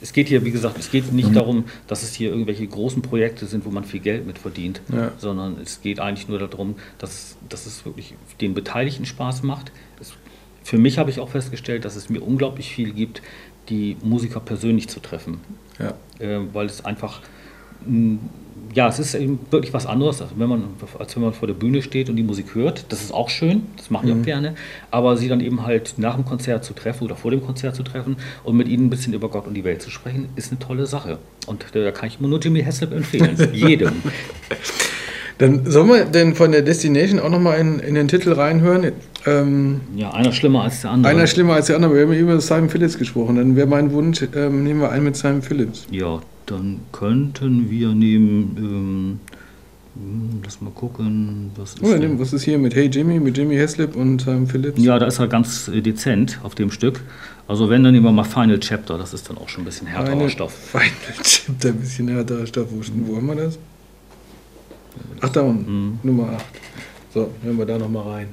[0.01, 1.35] es geht hier, wie gesagt, es geht nicht mhm.
[1.35, 5.13] darum, dass es hier irgendwelche großen Projekte sind, wo man viel Geld mit verdient, ja.
[5.19, 9.73] sondern es geht eigentlich nur darum, dass, dass es wirklich den Beteiligten Spaß macht.
[10.01, 10.15] Es,
[10.63, 13.23] für mich habe ich auch festgestellt, dass es mir unglaublich viel gibt,
[13.69, 15.41] die Musiker persönlich zu treffen,
[15.79, 15.95] ja.
[16.19, 17.21] äh, weil es einfach
[18.77, 20.65] ja, es ist eben wirklich was anderes, als wenn, man,
[20.99, 22.85] als wenn man vor der Bühne steht und die Musik hört.
[22.91, 24.21] Das ist auch schön, das mache ich mhm.
[24.21, 24.55] auch gerne.
[24.91, 27.83] Aber sie dann eben halt nach dem Konzert zu treffen oder vor dem Konzert zu
[27.83, 30.59] treffen und mit ihnen ein bisschen über Gott und die Welt zu sprechen, ist eine
[30.59, 31.17] tolle Sache.
[31.47, 33.93] Und da kann ich immer nur Jimmy Haslip empfehlen, jedem.
[35.39, 38.93] Dann sollen wir denn von der Destination auch nochmal in, in den Titel reinhören?
[39.25, 41.11] Ähm, ja, einer schlimmer als der andere.
[41.11, 41.95] Einer schlimmer als der andere.
[41.95, 43.37] Wir haben über Simon Phillips gesprochen.
[43.37, 45.87] Dann wäre mein Wunsch, ähm, nehmen wir einen mit Simon Phillips.
[45.91, 49.21] Ja, dann könnten wir nehmen, ähm,
[49.95, 53.57] hm, lass mal gucken, was ist, oh, was ist hier mit Hey Jimmy, mit Jimmy
[53.57, 54.81] Heslip und ähm, Phillips?
[54.81, 57.03] Ja, da ist er ganz äh, dezent auf dem Stück.
[57.49, 59.87] Also wenn, dann nehmen wir mal Final Chapter, das ist dann auch schon ein bisschen
[59.87, 60.53] härterer Final, Stoff.
[60.53, 62.69] Final Chapter, ein bisschen härterer Stoff.
[62.71, 63.59] Wo, wo haben wir das?
[65.21, 65.99] Ach, da unten, mhm.
[66.03, 66.45] Nummer 8.
[67.13, 68.29] So, hören wir da nochmal rein.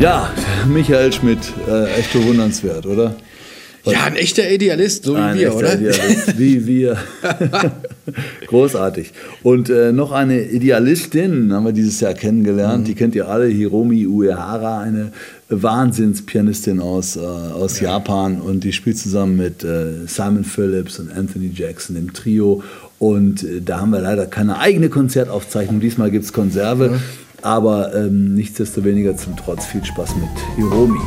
[0.00, 0.30] Ja,
[0.68, 3.16] Michael Schmidt, äh, echt bewundernswert, oder?
[3.82, 3.94] Was?
[3.94, 5.74] Ja, ein echter Idealist, so wie wir, oder?
[5.74, 6.96] Idealist, wie wir.
[8.46, 9.12] Großartig.
[9.42, 12.82] Und äh, noch eine Idealistin haben wir dieses Jahr kennengelernt.
[12.82, 12.84] Mhm.
[12.84, 15.10] Die kennt ihr alle, Hiromi Uehara, eine
[15.48, 17.94] Wahnsinnspianistin aus, äh, aus ja.
[17.94, 18.40] Japan.
[18.40, 22.62] Und die spielt zusammen mit äh, Simon Phillips und Anthony Jackson im Trio.
[23.00, 25.80] Und äh, da haben wir leider keine eigene Konzertaufzeichnung.
[25.80, 26.90] Diesmal gibt es Konserve.
[26.90, 27.00] Mhm.
[27.42, 30.98] Aber ähm, nichtsdestoweniger zum Trotz viel Spaß mit Hiromi.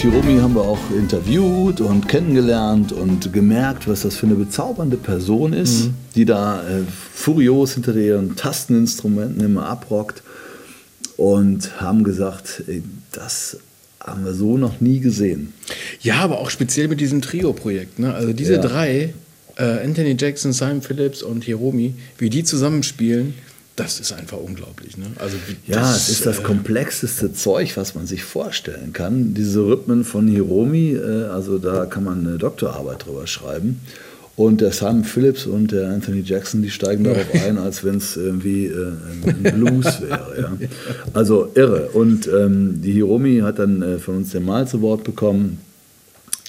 [0.00, 5.52] Hiromi haben wir auch interviewt und kennengelernt und gemerkt, was das für eine bezaubernde Person
[5.52, 5.94] ist, mhm.
[6.14, 10.22] die da äh, furios hinter ihren Tasteninstrumenten immer abrockt
[11.18, 12.82] und haben gesagt, ey,
[13.12, 13.58] das
[14.00, 15.52] haben wir so noch nie gesehen.
[16.00, 17.98] Ja, aber auch speziell mit diesem Trio-Projekt.
[17.98, 18.14] Ne?
[18.14, 18.62] Also diese ja.
[18.62, 19.12] drei,
[19.56, 23.34] äh, Anthony Jackson, Simon Phillips und Hiromi, wie die zusammenspielen,
[23.76, 24.96] das ist einfach unglaublich.
[24.96, 25.06] Ne?
[25.18, 29.32] Also ja, es ist das äh, komplexeste Zeug, was man sich vorstellen kann.
[29.34, 33.80] Diese Rhythmen von Hiromi, äh, also da kann man eine Doktorarbeit drüber schreiben.
[34.36, 38.16] Und der Simon Phillips und der Anthony Jackson, die steigen darauf ein, als wenn es
[38.16, 38.92] irgendwie äh,
[39.26, 40.34] ein Blues wäre.
[40.40, 40.68] Ja.
[41.12, 41.90] Also irre.
[41.90, 45.58] Und ähm, die Hiromi hat dann äh, von uns den Miles Award bekommen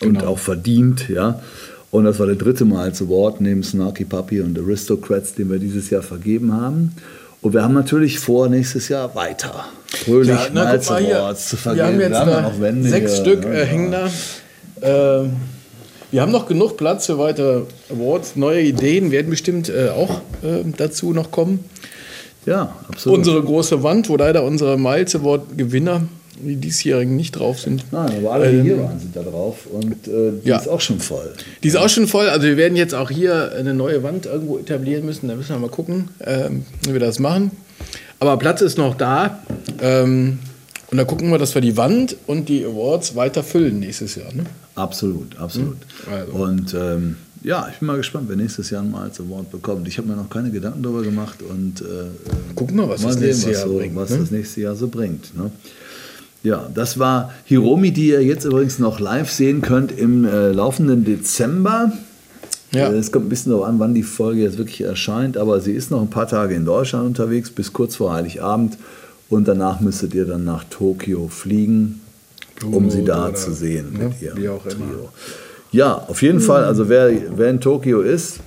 [0.02, 0.28] und genau.
[0.28, 1.10] auch verdient.
[1.10, 1.42] Ja.
[1.92, 5.90] Und das war der dritte Miles Award neben Snarky Puppy und Aristocrats, den wir dieses
[5.90, 6.96] Jahr vergeben haben.
[7.42, 12.00] Und wir haben natürlich vor, nächstes Jahr weiter fröhlich ja, na, Miles Awards zu vergeben.
[12.00, 14.08] Wir haben jetzt wir haben sechs hier, Stück äh, hängen da.
[14.82, 15.30] Äh,
[16.12, 18.36] wir haben noch genug Platz für weitere Awards.
[18.36, 21.64] Neue Ideen werden bestimmt äh, auch äh, dazu noch kommen.
[22.46, 23.20] Ja, absolut.
[23.20, 26.04] Unsere große Wand, wo leider unsere Miles Award Gewinner,
[26.44, 27.86] die diesjährigen, nicht drauf sind.
[27.92, 29.68] Nein, aber alle, die ähm, hier waren, sind da drauf.
[29.72, 30.58] Und äh, die ja.
[30.58, 31.32] ist auch schon voll.
[31.64, 32.30] Die ist auch schon voll.
[32.30, 35.28] Also wir werden jetzt auch hier eine neue Wand irgendwo etablieren müssen.
[35.28, 37.52] Da müssen wir mal gucken, ähm, wie wir das machen.
[38.20, 39.40] Aber Platz ist noch da.
[39.82, 40.40] Ähm,
[40.92, 44.34] und da gucken wir, dass wir die Wand und die Awards weiter füllen nächstes Jahr.
[44.34, 44.44] Ne?
[44.76, 45.78] Absolut, absolut.
[46.06, 46.14] Hm?
[46.14, 46.32] Also.
[46.34, 49.88] Und ähm, ja, ich bin mal gespannt, wer nächstes Jahr ein Miles Award bekommt.
[49.88, 53.20] Ich habe mir noch keine Gedanken darüber gemacht und äh, gucken wir, was, mal das,
[53.20, 54.18] sehen, nächste was, so, bringt, was ne?
[54.20, 55.36] das nächste Jahr so bringt.
[55.36, 55.50] Ne?
[56.44, 61.06] Ja, das war Hiromi, die ihr jetzt übrigens noch live sehen könnt im äh, laufenden
[61.06, 61.92] Dezember.
[62.72, 62.90] Ja.
[62.92, 65.74] Äh, es kommt ein bisschen darauf an, wann die Folge jetzt wirklich erscheint, aber sie
[65.74, 68.78] ist noch ein paar Tage in Deutschland unterwegs, bis kurz vor Heiligabend.
[69.30, 72.02] Und danach müsstet ihr dann nach Tokio fliegen,
[72.66, 74.06] um sie da zu sehen ne?
[74.06, 74.76] mit ihrem Wie auch Trio.
[74.76, 75.10] Immer.
[75.72, 76.44] Ja, auf jeden mhm.
[76.44, 76.66] Fall.
[76.66, 78.40] Also wer, wer in Tokio ist,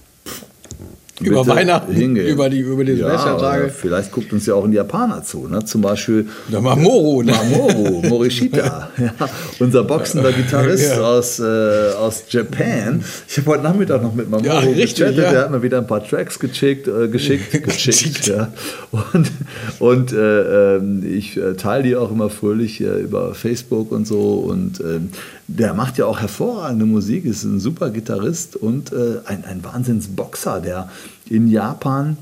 [1.21, 2.27] über Weihnachten, hingehen.
[2.27, 5.65] über die, über die ja, Vielleicht guckt uns ja auch ein Japaner zu, ne?
[5.65, 7.23] zum Beispiel Der Mamoru.
[7.23, 7.33] Ne?
[7.33, 9.13] Mamoru, Morishita, ja,
[9.61, 11.03] unser boxender Gitarrist ja.
[11.03, 13.05] aus, äh, aus Japan.
[13.29, 15.31] Ich habe heute Nachmittag noch mit Mamoru ja, richtig, gechattet, ja.
[15.31, 18.53] der hat mir wieder ein paar Tracks geschickt, äh, geschickt, geschickt ja.
[18.91, 19.31] und,
[19.79, 24.33] und äh, ähm, ich äh, teile die auch immer fröhlich äh, über Facebook und so
[24.49, 25.11] und ähm,
[25.47, 30.61] der macht ja auch hervorragende Musik, ist ein super Gitarrist und äh, ein, ein Wahnsinnsboxer,
[30.61, 30.89] der
[31.29, 32.17] in Japan,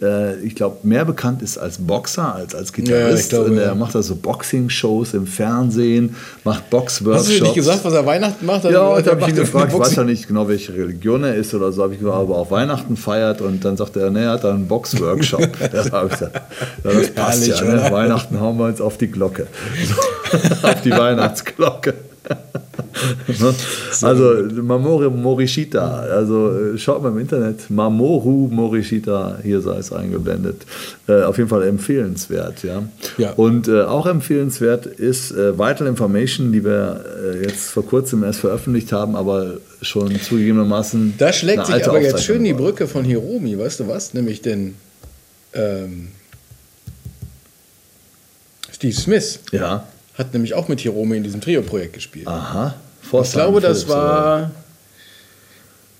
[0.00, 3.32] äh, ich glaube, mehr bekannt ist als Boxer als als Gitarrist.
[3.32, 3.74] Ja, glaube, er ja.
[3.74, 7.28] macht also Boxing-Shows im Fernsehen, macht Box-Workshops.
[7.28, 8.64] Hast du nicht gesagt, was er Weihnachten macht?
[8.64, 11.52] Ja, da habe ich ihn gefragt, ich weiß ja nicht genau, welche Religion er ist
[11.52, 14.30] oder so, habe ich gesagt, aber auch Weihnachten feiert und dann sagt er, nee, er
[14.30, 15.40] hat einen Box-Workshop.
[15.72, 17.90] das, ja, das passt Herrlich, ja, ne?
[17.90, 19.48] Weihnachten hauen wir uns auf die Glocke.
[20.62, 21.94] auf die Weihnachtsglocke.
[24.02, 30.62] also Mamoru Morishita, also äh, schaut mal im Internet, Mamoru Morishita, hier sei es eingeblendet.
[31.08, 32.82] Äh, auf jeden Fall empfehlenswert, ja.
[33.18, 33.32] ja.
[33.32, 38.40] Und äh, auch empfehlenswert ist äh, Vital Information, die wir äh, jetzt vor kurzem erst
[38.40, 41.14] veröffentlicht haben, aber schon zugegebenermaßen.
[41.18, 44.14] Da schlägt sich aber jetzt schön die Brücke von Hiromi, weißt du was?
[44.14, 44.74] Nämlich den
[45.54, 46.08] ähm,
[48.70, 49.40] Steve Smith.
[49.52, 49.86] Ja
[50.20, 52.28] hat nämlich auch mit Hiromi in diesem Trio-Projekt gespielt.
[52.28, 52.74] Aha.
[53.02, 54.52] ich glaube, das war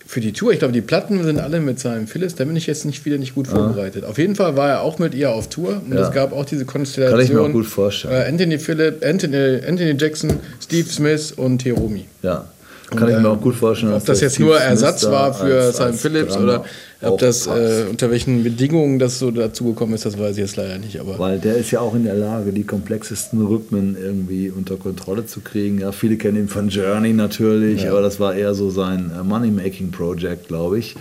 [0.07, 0.53] für die Tour.
[0.53, 2.35] Ich glaube, die Platten sind alle mit seinem Phyllis.
[2.35, 4.05] Da bin ich jetzt nicht wieder nicht gut vorbereitet.
[4.05, 5.83] Auf jeden Fall war er auch mit ihr auf Tour.
[5.85, 6.07] Und ja.
[6.07, 7.19] es gab auch diese Konstellation.
[7.19, 8.15] Kann ich mir auch gut vorstellen.
[8.15, 12.07] Äh, Anthony Phillip, Anthony, Anthony Jackson, Steve Smith und Hiromi.
[12.23, 12.47] Ja.
[12.91, 13.93] Kann und, ich mir auch gut vorstellen.
[13.93, 16.65] Ob das jetzt nur Ersatz war für Simon Phillips oder
[17.03, 20.57] ob das äh, unter welchen Bedingungen das so dazu gekommen ist, das weiß ich jetzt
[20.57, 21.01] leider nicht.
[21.01, 25.25] Aber Weil der ist ja auch in der Lage, die komplexesten Rhythmen irgendwie unter Kontrolle
[25.25, 25.81] zu kriegen.
[25.81, 27.91] Ja, viele kennen ihn von Journey natürlich, ja.
[27.91, 30.97] aber das war eher so sein äh, Money-Making-Project, glaube ich.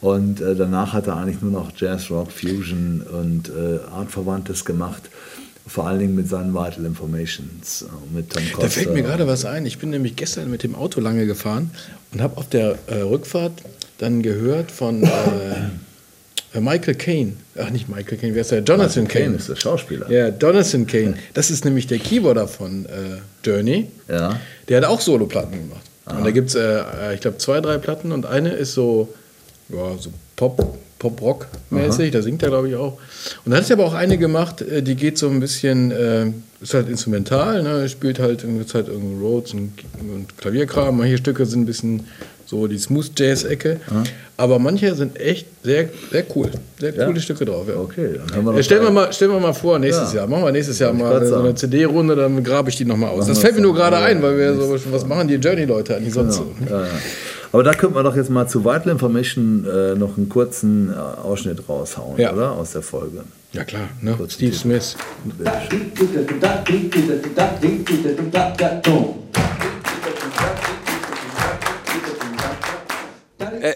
[0.00, 5.02] Und äh, danach hat er eigentlich nur noch Jazz, Rock, Fusion und äh, Artverwandtes gemacht
[5.66, 8.62] vor allen Dingen mit seinen Vital Informations, äh, mit Tom Costa.
[8.62, 9.66] Da fällt mir gerade was ein.
[9.66, 11.70] Ich bin nämlich gestern mit dem Auto lange gefahren
[12.12, 13.52] und habe auf der äh, Rückfahrt
[13.98, 17.32] dann gehört von äh, Michael Caine.
[17.58, 18.62] Ach, nicht Michael Caine, wer ist der?
[18.62, 19.24] Jonathan Caine.
[19.24, 20.10] Caine ist der Schauspieler.
[20.10, 21.14] Ja, Jonathan Caine.
[21.32, 23.88] Das ist nämlich der Keyboarder von äh, Journey.
[24.08, 24.38] Ja.
[24.68, 25.82] Der hat auch Soloplatten gemacht.
[26.06, 26.18] Aha.
[26.18, 29.12] Und da gibt es, äh, äh, ich glaube, zwei, drei Platten und eine ist so,
[29.68, 32.94] ja, so Pop, Pop-Rock-mäßig, da singt er, glaube ich, auch.
[33.44, 36.26] Und dann hat er aber auch eine gemacht, äh, die geht so ein bisschen, äh,
[36.62, 37.88] ist halt instrumental, ne?
[37.88, 40.96] spielt halt, halt irgendwie Rhodes und, und Klavierkram.
[40.96, 42.04] Manche Stücke sind ein bisschen
[42.46, 43.80] so die Smooth Jazz-Ecke.
[43.90, 44.02] Mhm.
[44.36, 46.50] Aber manche sind echt sehr, sehr cool.
[46.80, 47.06] Sehr ja?
[47.06, 47.66] coole Stücke drauf.
[47.68, 47.76] Ja.
[47.76, 50.20] Okay, dann haben wir äh, stellen, wir mal, stellen wir mal vor, nächstes ja.
[50.20, 50.26] Jahr.
[50.26, 53.18] Machen wir nächstes Jahr mal so eine CD-Runde, dann grabe ich die nochmal aus.
[53.18, 56.14] Machen das fällt mir nur gerade ein, weil wir so, was machen die Journey-Leute eigentlich
[56.14, 56.50] sonst genau.
[56.68, 56.76] so?
[57.54, 60.90] Ja, Aber da könnte man doch jetzt mal zu Vital Information äh, noch einen kurzen
[60.92, 62.50] äh, Ausschnitt raushauen, oder?
[62.50, 63.22] Aus der Folge.
[63.52, 64.18] Ja klar, ne?
[64.28, 64.96] Steve Smith.
[65.24, 65.44] Uh,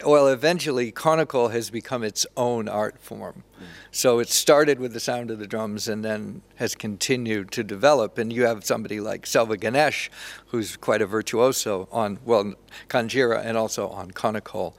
[0.05, 3.45] well, eventually, Chronicle has become its own art form.
[3.91, 8.19] So it started with the sound of the drums and then has continued to develop.
[8.19, 10.11] And you have somebody like Selva Ganesh,
[10.49, 12.55] who's quite a virtuoso on, well,
[12.89, 14.77] Kanjira and also on Chronicle.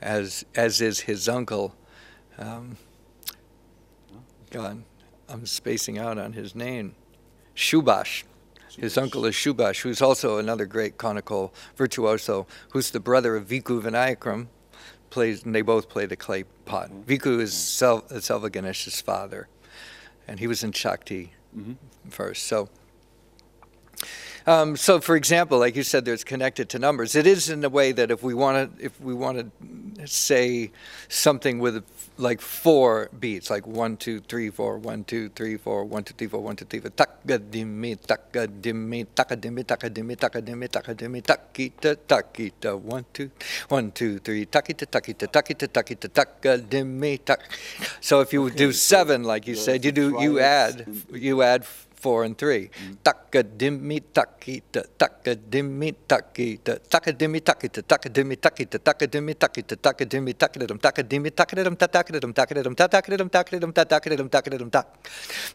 [0.00, 1.74] as as is his uncle.
[2.38, 2.76] Um,
[4.50, 4.82] God,
[5.28, 6.94] I'm spacing out on his name.
[7.54, 8.24] Shubash.
[8.78, 13.82] His uncle is Shubash, who's also another great conical virtuoso, who's the brother of Viku
[13.82, 14.46] Vinayakram.
[15.10, 16.90] Plays, and they both play the clay pot.
[16.90, 17.10] Mm-hmm.
[17.10, 19.48] Viku is Sel- Selva Ganesh's father,
[20.26, 21.72] and he was in Shakti mm-hmm.
[22.10, 22.44] first.
[22.44, 22.68] So
[24.48, 27.14] um, so, for example, like you said, there's connected to numbers.
[27.14, 29.52] It is in a way that if we want to, if we want
[29.96, 30.70] to say
[31.08, 31.84] something with
[32.18, 36.26] like four beats, like one, two, three, four, one, two, three, four, one, two, three,
[36.26, 43.30] four, one, two, three, four, takadimi, takadimi, takadimi, takadimi, takadimi, takadimi, takita, takita, one, two,
[43.68, 47.40] one, two, three, takita, takita, takita, takita, takadimi, tak.
[48.00, 51.64] So if you do seven, like you said, you do, you add, you add
[51.98, 52.70] four and three.
[53.04, 62.32] Takadimi takita, takadimi takita, takadimi takita, takadimi takita, takadimi takita, takadimi takidum, takadimi takidum, takidum,
[62.32, 64.86] takidum, takidum, takidum, takidum, takidum, tak,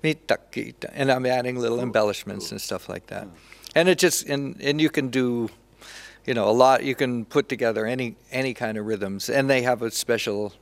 [0.03, 0.91] mi takita.
[0.93, 3.27] And I'm adding little embellishments and stuff like that.
[3.75, 5.49] And it just, and, and you can do,
[6.25, 9.61] you know, a lot, you can put together any, any kind of rhythms, and they
[9.63, 10.53] have a special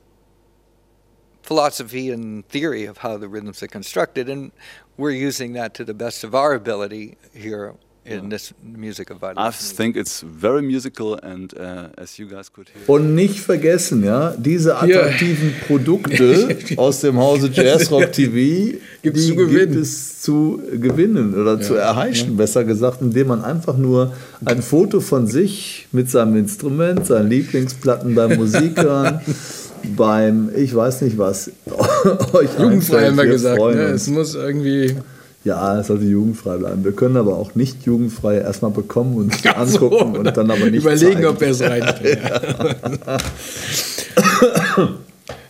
[1.42, 4.52] philosophy and theory of how the rhythms are constructed, and
[4.96, 7.74] we're using that to the best of our ability here
[8.04, 12.68] in this music of I think it's very musical and uh, as you guys could
[12.68, 12.82] hear.
[12.88, 15.66] Und nicht vergessen, ja, diese attraktiven yeah.
[15.66, 21.60] Produkte aus dem Hause Jazz Rock TV, Gibt's die gibt es zu gewinnen oder ja.
[21.60, 22.36] zu erheischen, ja.
[22.36, 24.12] besser gesagt, indem man einfach nur
[24.44, 29.20] ein Foto von sich mit seinem Instrument, seinen Lieblingsplatten beim Musik hören
[29.96, 31.50] beim, ich weiß nicht was,
[32.32, 33.82] euch Jugendfrei haben wir gesagt, ne?
[33.82, 34.96] es muss irgendwie.
[35.44, 36.84] Ja, es sollte jugendfrei bleiben.
[36.84, 40.70] Wir können aber auch nicht jugendfrei erstmal bekommen und ja, angucken so, und dann aber
[40.70, 41.26] nicht Überlegen, zeigen.
[41.26, 42.20] ob wir es reinstellen.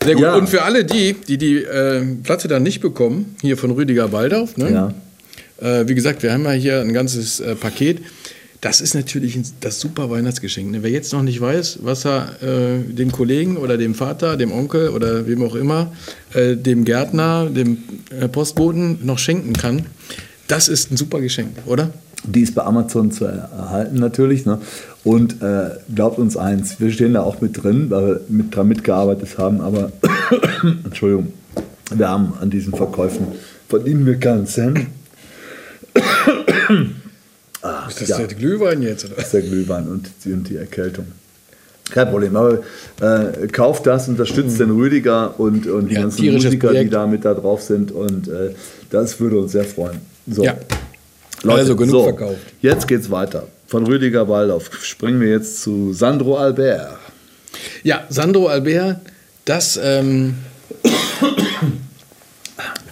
[0.03, 0.23] Sehr gut.
[0.23, 0.35] Ja.
[0.35, 4.57] Und für alle die, die die äh, Platte dann nicht bekommen, hier von Rüdiger Waldorf,
[4.57, 4.73] ne?
[4.73, 4.95] ja.
[5.61, 8.01] Äh, wie gesagt, wir haben ja hier ein ganzes äh, Paket
[8.63, 10.71] das ist natürlich das super Weihnachtsgeschenk.
[10.71, 10.83] Ne?
[10.85, 14.91] Wer jetzt noch nicht weiß, was er äh, dem Kollegen oder dem Vater, dem Onkel
[14.91, 15.93] oder wem auch immer,
[16.33, 17.79] äh, dem Gärtner, dem
[18.11, 19.87] äh, Postboten noch schenken kann,
[20.47, 21.91] das ist ein super Geschenk, oder?
[22.25, 24.47] Die ist bei Amazon zu erhalten natürlich.
[24.47, 24.61] Ne?
[25.03, 28.69] Und äh, glaubt uns eins, wir stehen da auch mit drin, weil wir mit, dran
[28.69, 29.91] mitgearbeitet haben, aber
[30.85, 31.33] Entschuldigung,
[31.93, 33.27] wir haben an diesen Verkäufen
[33.69, 34.87] verdienen wir keinen Cent.
[37.63, 38.19] Ah, ist das ja.
[38.19, 39.05] der Glühwein jetzt?
[39.05, 39.15] Oder?
[39.15, 41.07] Das ist der Glühwein und die, und die Erkältung.
[41.91, 42.61] Kein Problem, aber
[43.01, 44.65] äh, kauft das, unterstützt mhm.
[44.65, 46.87] den Rüdiger und, und die ja, ganzen Musiker, Projekt.
[46.87, 48.55] die da mit da drauf sind und äh,
[48.91, 50.01] das würde uns sehr freuen.
[50.27, 50.43] So.
[50.43, 50.57] Ja.
[51.43, 52.39] Leute, also genug so, verkauft.
[52.61, 53.47] Jetzt geht's weiter.
[53.67, 56.99] Von Rüdiger Waldorf springen wir jetzt zu Sandro Albert.
[57.83, 59.01] Ja, Sandro Albert,
[59.45, 60.35] das ähm,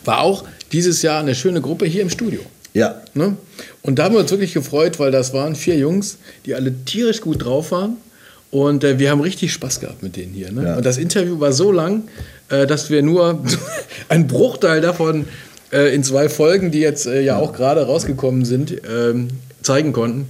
[0.05, 2.41] war auch dieses Jahr eine schöne Gruppe hier im Studio.
[2.73, 3.03] Ja.
[3.15, 3.37] Ne?
[3.83, 7.21] Und da haben wir uns wirklich gefreut, weil das waren vier Jungs, die alle tierisch
[7.21, 7.97] gut drauf waren.
[8.51, 10.51] Und äh, wir haben richtig Spaß gehabt mit denen hier.
[10.53, 10.65] Ne?
[10.65, 10.77] Ja.
[10.77, 12.05] Und das Interview war so lang,
[12.49, 13.45] äh, dass wir nur
[14.09, 15.27] einen Bruchteil davon
[15.73, 19.29] äh, in zwei Folgen, die jetzt äh, ja auch gerade rausgekommen sind, ähm,
[19.63, 20.29] zeigen konnten.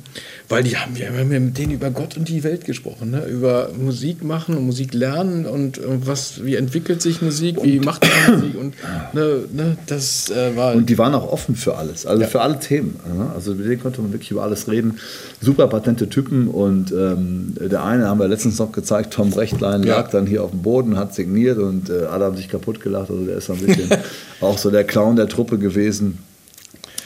[0.50, 3.24] Weil die haben, wir haben mit denen über Gott und die Welt gesprochen, ne?
[3.24, 8.04] über Musik machen und Musik lernen und, und was, wie entwickelt sich Musik, wie macht
[8.26, 8.74] man Musik und
[9.12, 10.74] ne, ne, das äh, war.
[10.74, 12.26] Und die waren auch offen für alles, also ja.
[12.26, 12.98] für alle Themen.
[13.32, 14.98] Also mit denen konnte man wirklich über alles reden.
[15.40, 19.98] Super patente Typen und ähm, der eine haben wir letztens noch gezeigt, Tom Rechtlein ja.
[19.98, 23.08] lag dann hier auf dem Boden, hat signiert und äh, alle haben sich kaputt gelacht.
[23.10, 23.88] Also der ist ein bisschen
[24.40, 26.18] auch so der Clown der Truppe gewesen.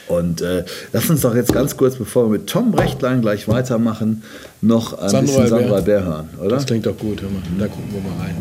[0.07, 4.23] Und äh, lass uns doch jetzt ganz kurz, bevor wir mit Tom Rechtlein gleich weitermachen,
[4.61, 6.49] noch ein Sandro bisschen Sandra Bär hören, oder?
[6.49, 7.41] Das klingt doch gut, hör mal.
[7.57, 8.35] Da gucken wir mal rein.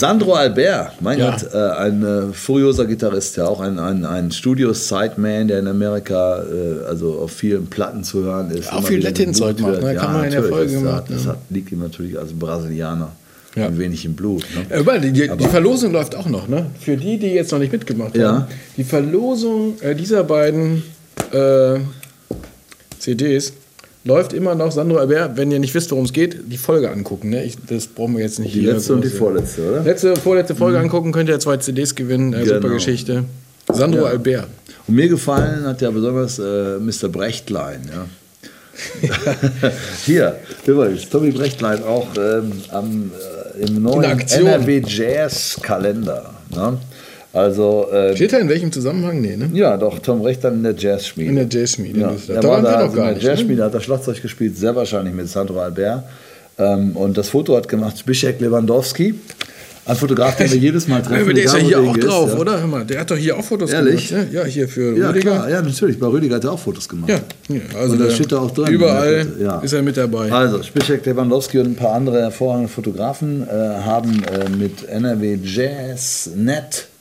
[0.00, 1.30] Sandro Albert, mein Ja.
[1.32, 6.38] Gott, äh, ein äh, furioser Gitarrist, ja auch ein, ein, ein Studio-Sideman, der in Amerika
[6.42, 8.72] äh, also auf vielen Platten zu hören ist.
[8.72, 9.94] Auch immer viel Latin-Zeug macht, ne?
[9.96, 13.12] Kann man in der Folge das, gemacht, Das hat, liegt ihm natürlich als Brasilianer
[13.54, 13.66] Ja.
[13.66, 14.42] ein wenig im Blut.
[14.70, 14.78] Ne?
[14.80, 16.64] Überall, die, die, Aber- die Verlosung läuft auch noch, ne?
[16.80, 18.32] Für die, die jetzt noch nicht mitgemacht Ja.
[18.32, 18.44] haben.
[18.78, 20.82] Die Verlosung äh, dieser beiden
[21.30, 21.78] äh,
[22.98, 23.52] CDs
[24.04, 24.72] läuft immer noch.
[24.72, 27.30] Sandro Albert, wenn ihr nicht wisst, worum es geht, die Folge angucken.
[27.30, 27.44] Ne?
[27.44, 29.82] Ich, das brauchen wir jetzt nicht Die hier letzte und die vorletzte, oder?
[29.82, 32.32] Letzte, vorletzte Folge angucken, könnt ihr zwei CDs gewinnen.
[32.32, 32.74] Äh, Super Genau.
[32.74, 33.24] Geschichte.
[33.72, 34.10] Sandro Ja.
[34.10, 34.48] Albert.
[34.88, 37.08] Und mir gefallen hat ja besonders äh, Mr.
[37.08, 37.82] Brechtlein.
[37.92, 38.06] Ja.
[40.06, 40.36] Hier,
[40.66, 43.10] übrigens, Tommy Brechtlein auch ähm, am,
[43.58, 44.18] äh, im neuen.
[44.20, 46.34] NRW Jazz Kalender.
[46.50, 46.78] Ne?
[47.32, 49.20] Also, äh, Steht da in welchem Zusammenhang?
[49.20, 49.50] Nee, ne?
[49.52, 51.30] ja, doch, Tom Brechtlein in der Jazzschmiede.
[51.30, 52.00] In der Jazzschmiede.
[52.00, 53.22] Ja, ist da Da war waren wir noch in gar der nicht.
[53.22, 53.30] Ne?
[53.30, 56.04] Jazzschmiede, hat er Schlagzeug gespielt, sehr wahrscheinlich mit Sandro Albert.
[56.58, 59.14] Ähm, und das Foto hat gemacht Zbigniew Lewandowski.
[59.86, 61.22] Ein Fotograf, den wir jedes Mal treffen.
[61.22, 62.40] Aber der ist ja hier auch der drauf, ist, ja.
[62.40, 62.60] oder?
[62.60, 64.08] Hör mal, der hat doch hier auch Fotos Ehrlich?
[64.08, 64.30] gemacht.
[64.32, 64.38] Ne?
[64.38, 65.30] Ja, hier für Ja, Rüdiger.
[65.32, 65.98] klar, ja, natürlich.
[65.98, 67.08] Bei Rüdiger hat er auch Fotos gemacht.
[67.10, 68.66] Ja, ja, also Und da der- steht er auch drin.
[68.74, 69.58] Überall Ja.
[69.60, 70.30] ist er mit dabei.
[70.30, 74.86] Also, Spischek Lewandowski und ein paar andere hervorragende Fotografen äh, haben äh, mit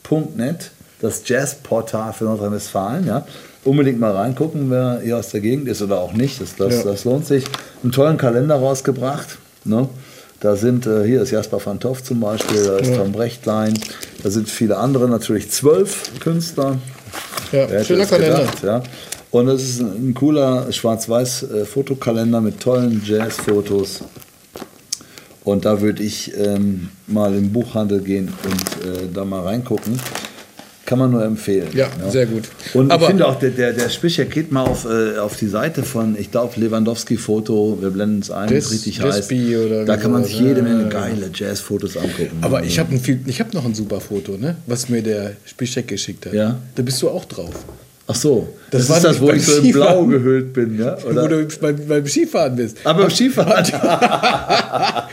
[0.10, 3.08] nrwjazznet.net das Jazzportal für Nordrhein-Westfalen.
[3.08, 3.26] Ja.
[3.64, 6.42] Unbedingt mal reingucken, wer hier aus der Gegend ist oder auch nicht.
[6.42, 6.84] Das, das, Ja.
[6.84, 7.46] das lohnt sich.
[7.84, 9.38] Einen tollen Kalender rausgebracht.
[9.64, 9.88] Ne?
[10.42, 13.78] Da sind, äh, hier ist Jasper van Toff zum Beispiel, da ist Tom Brechtlein,
[14.24, 16.78] da sind viele andere, natürlich zwölf Künstler.
[17.52, 18.40] Ja, Wer schöner das Kalender.
[18.40, 18.84] gedacht, ja.
[19.32, 24.02] Und es ist ein cooler Schwarz-Weiß-Fotokalender mit tollen Jazz-Fotos.
[25.44, 30.00] Und da würde ich ähm, mal im Buchhandel gehen und äh, da mal reingucken.
[30.86, 31.68] Kann man nur empfehlen.
[31.76, 32.46] Ja, sehr gut.
[32.74, 35.46] Und Aber- ich finde auch, der, der, der Spichek geht mal auf, äh, auf die
[35.48, 39.66] Seite von, ich glaube, Lewandowski-Foto, wir blenden es ein, Jazz- richtig Jazzby heißt.
[39.68, 40.90] oder Da kann man sich jede ja, Menge ja.
[40.90, 42.38] geile Jazz-Fotos angucken.
[42.42, 44.56] Aber ich habe hab noch ein super Foto, ne?
[44.66, 46.34] was mir der Spischek geschickt hat.
[46.34, 46.58] Ja.
[46.74, 47.54] Da bist du auch drauf.
[48.12, 50.98] Ach so, Das das, ist das, wo ich so in Blau gehüllt bin, ja?
[51.04, 51.28] Wo Oder?
[51.28, 52.78] du beim, beim Skifahren bist.
[52.84, 53.64] Aber beim Skifahren.
[53.72, 55.08] ja,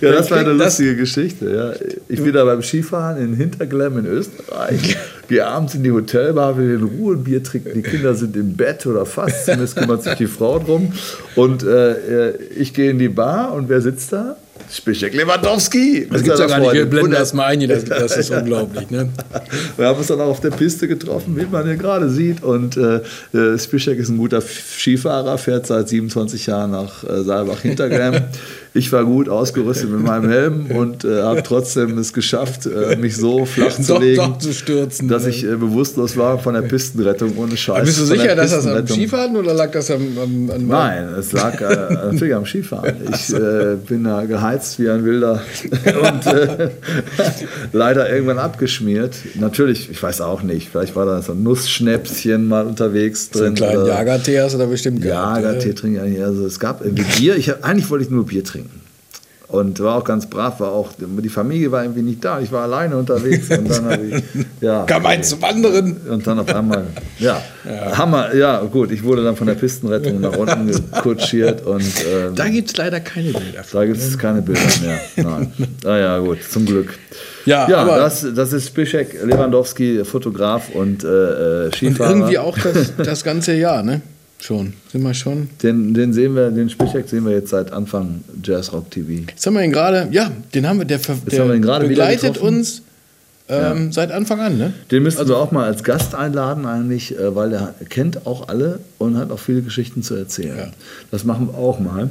[0.00, 1.54] das war eine lustige Geschichte.
[1.54, 1.74] Ja.
[2.08, 4.96] Ich bin da beim Skifahren in Hinterglemm in Österreich.
[5.28, 7.70] Gehe abends in die Hotelbar, will in Ruhe ein Bier trinken.
[7.72, 10.92] Die Kinder sind im Bett oder fast, zumindest kümmert sich die Frau drum.
[11.36, 14.36] Und äh, äh, ich gehe in die Bar und wer sitzt da?
[14.74, 16.06] Spischek Lewandowski.
[16.10, 16.72] Das mit gibt's ja gar nicht.
[16.72, 18.90] Wir blenden das mal ein, das, das ist unglaublich.
[18.90, 19.08] Ne?
[19.76, 22.42] wir haben uns dann auch auf der Piste getroffen, wie man hier gerade sieht.
[22.42, 23.00] Und äh,
[23.36, 28.24] äh, Spischek ist ein guter Skifahrer, fährt seit 27 Jahren nach äh, Saalbach-Hinterglemm.
[28.76, 33.16] Ich war gut ausgerüstet mit meinem Helm und äh, habe trotzdem es geschafft, äh, mich
[33.16, 35.06] so flach zu Doch, legen, doch zu stürzen.
[35.06, 37.76] dass ich äh, bewusstlos war von der Pistenrettung ohne Scheiß.
[37.76, 38.84] Aber bist du sicher, dass das am.
[38.86, 42.96] Skifahren oder lag das am, am, am Nein, es lag äh, natürlich am Skifahren.
[43.14, 45.40] Ich äh, bin da geheizt wie ein Wilder
[46.10, 46.70] und äh,
[47.72, 49.14] leider irgendwann abgeschmiert.
[49.36, 53.46] Natürlich, ich weiß auch nicht, vielleicht war da so ein Nussschnäpschen mal unterwegs So drin.
[53.48, 55.42] einen kleinen Jagertee hast du da bestimmt gehabt.
[55.44, 56.24] Jagertee trinke ich eigentlich.
[56.24, 57.36] Also es gab irgendwie Bier.
[57.36, 58.63] Ich eigentlich wollte ich nur Bier trinken.
[59.54, 62.40] Und war auch ganz brav, war auch, die Familie war irgendwie nicht da.
[62.40, 64.24] Ich war alleine unterwegs und dann habe ich,
[64.60, 64.82] ja.
[64.84, 65.96] Kam eins zum anderen.
[66.08, 66.86] Und dann auf einmal,
[67.20, 67.40] ja,
[67.96, 72.48] Hammer, ja, gut, ich wurde dann von der Pistenrettung nach unten kutschiert und ähm, Da
[72.48, 73.62] gibt es leider keine Bilder.
[73.72, 74.98] da gibt es keine Bilder mehr.
[75.24, 75.52] Nein.
[75.84, 76.94] Ah ja, gut, zum Glück.
[77.46, 82.10] Ja, Ja, aber- das, das ist Spischek Lewandowski, Fotograf und äh, äh, Und Skifahrer.
[82.10, 84.00] irgendwie auch das, das ganze Jahr, ne?
[84.44, 84.74] Schon.
[84.92, 85.48] Sind wir schon.
[85.62, 89.22] Den, den sehen wir, den Spischek sehen wir jetzt seit Anfang Jazz Rock TV.
[89.26, 91.88] Jetzt haben wir ihn gerade, ja, den haben wir, der, der haben wir ihn gerade
[91.88, 92.82] begleitet uns
[93.48, 94.74] ähm, seit Anfang an, ne?
[94.90, 98.80] Den müssten wir auch mal als Gast einladen, eigentlich, äh, weil der kennt auch alle
[98.98, 100.58] und hat auch viele Geschichten zu erzählen.
[100.58, 100.66] Ja.
[101.10, 102.10] Das machen wir auch mal.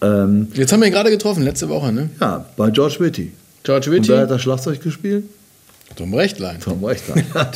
[0.00, 2.08] Ähm, Jetzt haben wir ihn gerade getroffen, letzte Woche, ne?
[2.20, 3.32] ja, bei George Whitty.
[3.64, 5.24] George Und wer hat das Schlagzeug gespielt?
[5.96, 6.58] Tom Rechtlein.
[6.60, 7.16] Tom Rechtler.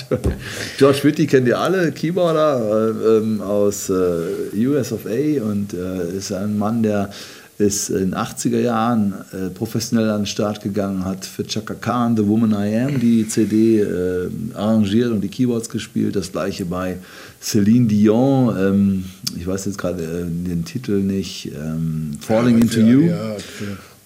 [0.78, 6.16] George Whitty kennt ihr alle, Keyboarder äh, ähm, aus äh, US of A und äh,
[6.16, 7.10] ist ein Mann, der
[7.58, 12.16] ist in den 80er Jahren äh, professionell an den Start gegangen, hat für Chaka Khan,
[12.16, 16.16] The Woman I Am, die CD äh, arrangiert und die Keyboards gespielt.
[16.16, 16.98] Das gleiche bei
[17.40, 19.04] Celine Dion, ähm,
[19.38, 23.36] ich weiß jetzt gerade äh, den Titel nicht, ähm, Falling Into Ja, You Ja,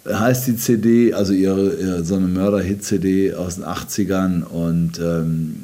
[0.07, 5.57] heißt die CD, also ihre, ihre so eine Mörder-Hit-CD aus den 80ern und ähm,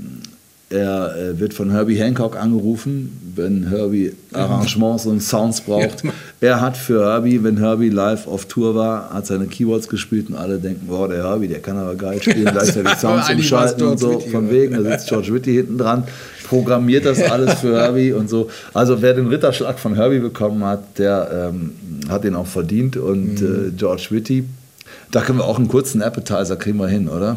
[0.68, 6.02] er äh, wird von Herbie Hancock angerufen, wenn Herbie Arrangements und Sounds braucht.
[6.02, 6.10] Ja.
[6.40, 10.34] Er hat für Herbie, wenn Herbie live auf Tour war, hat seine Keyboards gespielt und
[10.34, 14.18] alle denken, boah, der Herbie, der kann aber geil spielen, gleichzeitig Sounds umschalten und so.
[14.18, 16.02] Von wegen, da sitzt George Whitty hinten dran,
[16.48, 18.48] programmiert das alles für Herbie und so.
[18.74, 21.72] Also wer den Ritterschlag von Herbie bekommen hat, der ähm,
[22.08, 23.68] hat den auch verdient und Mhm.
[23.68, 24.44] äh, George Whitty
[25.12, 27.36] Da können wir auch einen kurzen Appetizer kriegen wir hin, oder?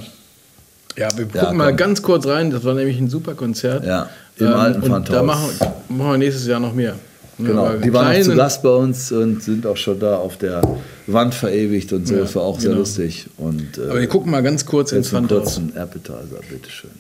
[0.97, 2.51] Ja, wir gucken ja, mal ganz kurz rein.
[2.51, 3.85] Das war nämlich ein super Konzert.
[3.85, 5.15] Ja, im ähm, alten Pfandhaus.
[5.15, 5.49] Da machen,
[5.89, 6.95] machen wir nächstes Jahr noch mehr.
[7.37, 10.61] Genau, die waren auch zu Gast bei uns und sind auch schon da auf der
[11.07, 12.15] Wand verewigt und so.
[12.15, 12.69] Ja, das war auch genau.
[12.69, 13.27] sehr lustig.
[13.37, 15.55] Und, äh, Aber wir gucken mal ganz kurz ins Pfandhaus.
[15.55, 16.91] Kurzen Appetizer, bitteschön.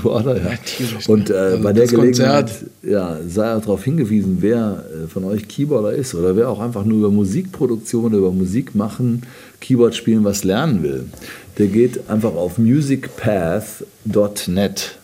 [0.04, 0.36] Wahnsinns-Keyboarder.
[0.36, 0.50] Ja.
[1.08, 2.50] Und äh, also bei der Gelegenheit
[2.82, 6.84] ja, sei auch darauf hingewiesen, wer äh, von euch Keyboarder ist oder wer auch einfach
[6.84, 9.22] nur über Musikproduktion, über Musik machen,
[9.60, 11.04] Keyboard spielen was lernen will.
[11.58, 14.96] Der geht einfach auf musicpath.net.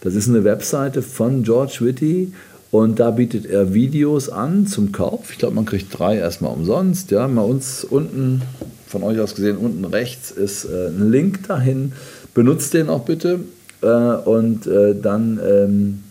[0.00, 2.32] Das ist eine Webseite von George Whitty
[2.70, 5.30] und da bietet er Videos an zum Kauf.
[5.30, 7.10] Ich glaube, man kriegt drei erstmal umsonst.
[7.10, 8.42] Ja, mal uns unten,
[8.86, 11.92] von euch aus gesehen, unten rechts ist äh, ein Link dahin
[12.36, 13.40] benutzt den auch bitte
[13.82, 16.02] äh, und äh, dann ähm,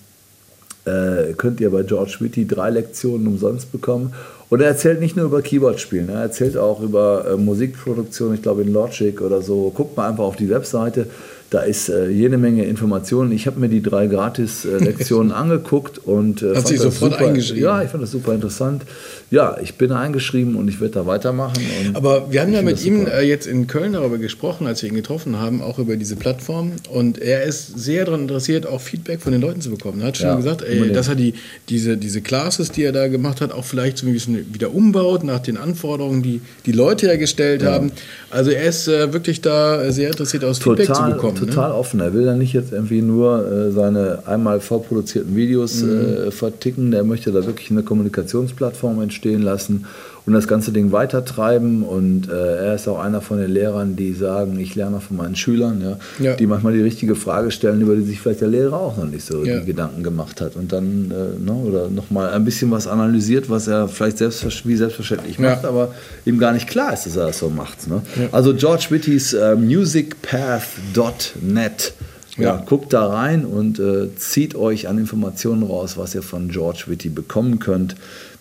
[0.86, 4.14] äh, könnt ihr bei George Whitty drei Lektionen umsonst bekommen.
[4.50, 8.62] Und er erzählt nicht nur über Keyboard-Spielen, er erzählt auch über äh, Musikproduktion, ich glaube
[8.62, 9.72] in Logic oder so.
[9.76, 11.08] Guckt mal einfach auf die Webseite.
[11.52, 13.32] Da ist äh, jede Menge Informationen.
[13.32, 17.64] Ich habe mir die drei Gratis-Lektionen angeguckt und äh, Hat sich sofort super, eingeschrieben.
[17.64, 18.84] Ja, ich fand das super interessant.
[19.30, 21.62] Ja, ich bin eingeschrieben und ich werde da weitermachen.
[21.94, 24.96] Aber wir haben ja mit ihm äh, jetzt in Köln darüber gesprochen, als wir ihn
[24.96, 26.74] getroffen haben, auch über diese Plattform.
[26.90, 30.02] Und er ist sehr daran interessiert, auch Feedback von den Leuten zu bekommen.
[30.02, 31.36] Er hat schon ja, gesagt, ey, dass er die,
[31.70, 35.24] diese, diese Classes, die er da gemacht hat, auch vielleicht so ein bisschen wieder umbaut
[35.24, 37.72] nach den Anforderungen, die die Leute ja gestellt ja.
[37.72, 37.92] haben.
[38.32, 41.35] Also er ist äh, wirklich da sehr interessiert, aus total, Feedback zu bekommen.
[41.40, 41.48] Ne?
[41.48, 42.00] Total offen.
[42.00, 46.28] Er will ja nicht jetzt irgendwie nur äh, seine einmal vorproduzierten Videos mhm.
[46.28, 46.94] äh, verticken.
[46.94, 49.86] Er möchte da wirklich eine Kommunikationsplattform entstehen lassen
[50.26, 51.84] und das ganze Ding weitertreiben.
[51.84, 55.36] Und äh, er ist auch einer von den Lehrern, die sagen, ich lerne von meinen
[55.36, 56.36] Schülern, ja, ja.
[56.36, 59.24] die manchmal die richtige Frage stellen, über die sich vielleicht der Lehrer auch noch nicht
[59.26, 59.60] so ja.
[59.60, 60.56] die Gedanken gemacht hat.
[60.56, 64.76] Und dann äh, ne, oder nochmal ein bisschen was analysiert, was er vielleicht selbst, wie
[64.76, 65.70] selbstverständlich macht, ja.
[65.70, 65.94] aber
[66.26, 67.88] ihm gar nicht klar ist, dass er das so macht.
[67.88, 68.02] Ne?
[68.32, 71.94] Also George Whittys äh, musicpath.net.
[72.38, 76.84] Ja, guckt da rein und äh, zieht euch an Informationen raus, was ihr von George
[76.88, 77.96] Whitty bekommen könnt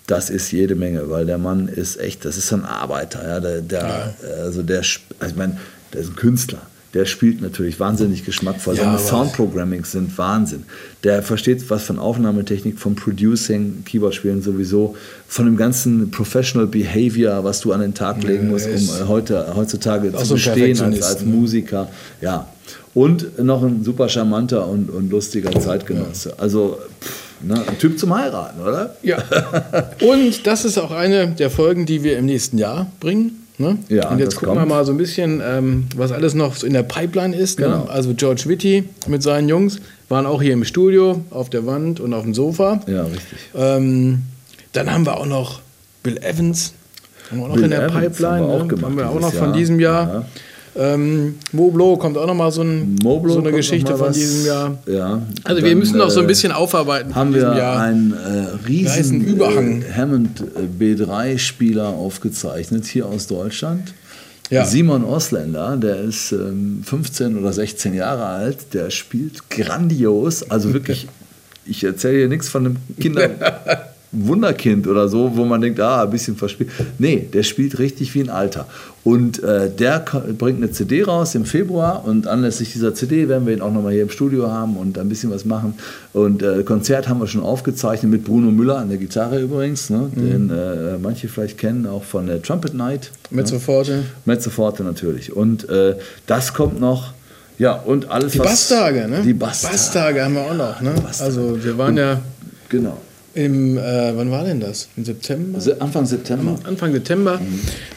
[0.06, 3.26] das ist jede Menge, weil der Mann ist echt, das ist ein Arbeiter.
[3.26, 4.42] Ja, der, der ja.
[4.42, 5.58] Also der, also ich meine,
[5.92, 6.60] der ist ein Künstler.
[6.92, 8.76] Der spielt natürlich wahnsinnig geschmackvoll.
[8.76, 10.62] Ja, Seine Soundprogrammings sind Wahnsinn.
[11.02, 14.94] Der versteht was von Aufnahmetechnik, vom Producing, Keyboard-Spielen sowieso,
[15.26, 19.56] von dem ganzen Professional Behavior, was du an den Tag legen musst, um äh, heute,
[19.56, 21.32] heutzutage zu bestehen als, als ne?
[21.32, 21.88] Musiker.
[22.20, 22.48] Ja.
[22.92, 26.38] Und noch ein super charmanter und, und lustiger Zeitgenosse.
[26.38, 27.62] Also, pff, Ne?
[27.66, 28.96] Ein Typ zum Heiraten, oder?
[29.02, 29.18] Ja.
[30.00, 33.44] Und das ist auch eine der Folgen, die wir im nächsten Jahr bringen.
[33.56, 33.78] Ne?
[33.88, 34.62] Ja, und jetzt gucken kommt.
[34.62, 37.58] wir mal so ein bisschen, ähm, was alles noch so in der Pipeline ist.
[37.58, 37.84] Genau.
[37.84, 37.88] Ne?
[37.88, 39.78] Also George Whitty mit seinen Jungs
[40.08, 42.80] waren auch hier im Studio, auf der Wand und auf dem Sofa.
[42.88, 43.38] Ja, richtig.
[43.54, 44.22] Ähm,
[44.72, 45.60] dann haben wir auch noch
[46.02, 46.74] Bill Evans,
[47.30, 48.32] haben wir auch noch Bill in der Evans Pipeline.
[48.32, 48.66] haben wir auch ne?
[48.66, 49.56] gemacht haben wir auch noch von Jahr.
[49.56, 50.26] diesem Jahr.
[50.76, 54.78] Ähm, Moblo kommt auch noch mal so, ein, so eine Geschichte von diesem Jahr.
[54.86, 55.22] Ja.
[55.44, 57.80] Also wir müssen noch so ein äh, bisschen aufarbeiten haben wir Jahr.
[57.80, 59.82] einen äh, riesen Überhang.
[59.82, 63.94] Äh, Hammond äh, B3-Spieler aufgezeichnet hier aus Deutschland.
[64.50, 64.66] Ja.
[64.66, 71.08] Simon Ausländer, der ist ähm, 15 oder 16 Jahre alt, der spielt grandios, also wirklich,
[71.66, 73.30] ich erzähle hier nichts von einem Kinder
[74.14, 76.70] Wunderkind oder so, wo man denkt, ah, ein bisschen verspielt.
[76.98, 78.66] Nee, der spielt richtig wie ein Alter.
[79.02, 79.98] Und äh, der
[80.38, 83.92] bringt eine CD raus im Februar und anlässlich dieser CD werden wir ihn auch nochmal
[83.92, 85.74] hier im Studio haben und ein bisschen was machen.
[86.14, 90.08] Und äh, Konzert haben wir schon aufgezeichnet mit Bruno Müller an der Gitarre übrigens, ne,
[90.14, 93.10] den äh, manche vielleicht kennen, auch von der Trumpet Night.
[93.30, 94.04] Mit Soforte.
[94.24, 95.34] Mezzoforte natürlich.
[95.36, 95.96] Und äh,
[96.26, 97.12] das kommt noch.
[97.58, 99.20] Ja, und alles Die was- Basstage, ne?
[99.22, 99.74] Die Basstage.
[99.74, 100.92] Basstage haben wir auch noch, ne?
[101.20, 102.20] Also wir waren ja
[102.70, 102.96] Genau.
[103.34, 104.88] Im, äh, wann war denn das?
[104.96, 105.60] Im September?
[105.60, 106.56] Se- Anfang September.
[106.64, 107.40] Anfang September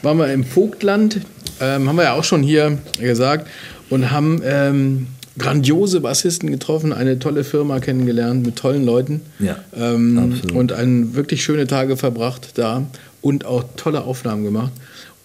[0.02, 1.22] waren wir im Vogtland,
[1.62, 3.48] ähm, haben wir ja auch schon hier gesagt,
[3.90, 5.08] und haben ähm,
[5.38, 11.44] grandiose Bassisten getroffen, eine tolle Firma kennengelernt mit tollen Leuten Ja, ähm, und ein, wirklich
[11.44, 12.84] schöne Tage verbracht da
[13.22, 14.72] und auch tolle Aufnahmen gemacht.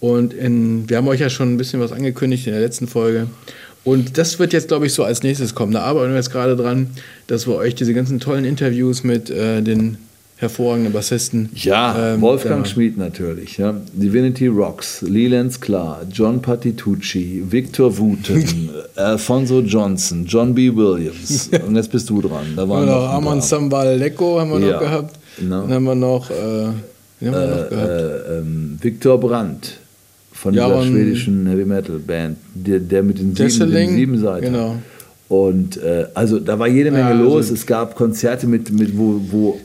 [0.01, 3.29] Und in, wir haben euch ja schon ein bisschen was angekündigt in der letzten Folge.
[3.85, 5.72] Und das wird jetzt, glaube ich, so als nächstes kommen.
[5.72, 6.89] Da arbeiten wir jetzt gerade dran,
[7.26, 9.99] dass wir euch diese ganzen tollen Interviews mit äh, den
[10.37, 11.51] hervorragenden Bassisten.
[11.55, 13.59] Ja, ähm, Wolfgang Schmid natürlich.
[13.59, 13.74] Ja.
[13.93, 20.74] Divinity Rocks, Leland Sklar, John Patitucci, Victor Wooten, Alfonso Johnson, John B.
[20.74, 21.49] Williams.
[21.66, 22.55] Und jetzt bist du dran.
[22.57, 23.41] Da waren wir noch paar.
[23.41, 25.14] Sambal Lecco haben wir Ja, noch gehabt.
[25.39, 25.61] genau.
[25.62, 26.74] Dann haben wir noch, äh, haben
[27.20, 27.91] wir noch gehabt?
[27.91, 29.78] äh, ähm, Victor Brandt
[30.43, 34.47] von Ja, dieser schwedischen Heavy Metal Band, der, der mit den sieben, den sieben Seiten.
[34.47, 34.76] genau.
[35.28, 37.51] Und äh, also da war jede Menge Ja, also- los.
[37.51, 39.59] Es gab Konzerte mit, mit wo, wo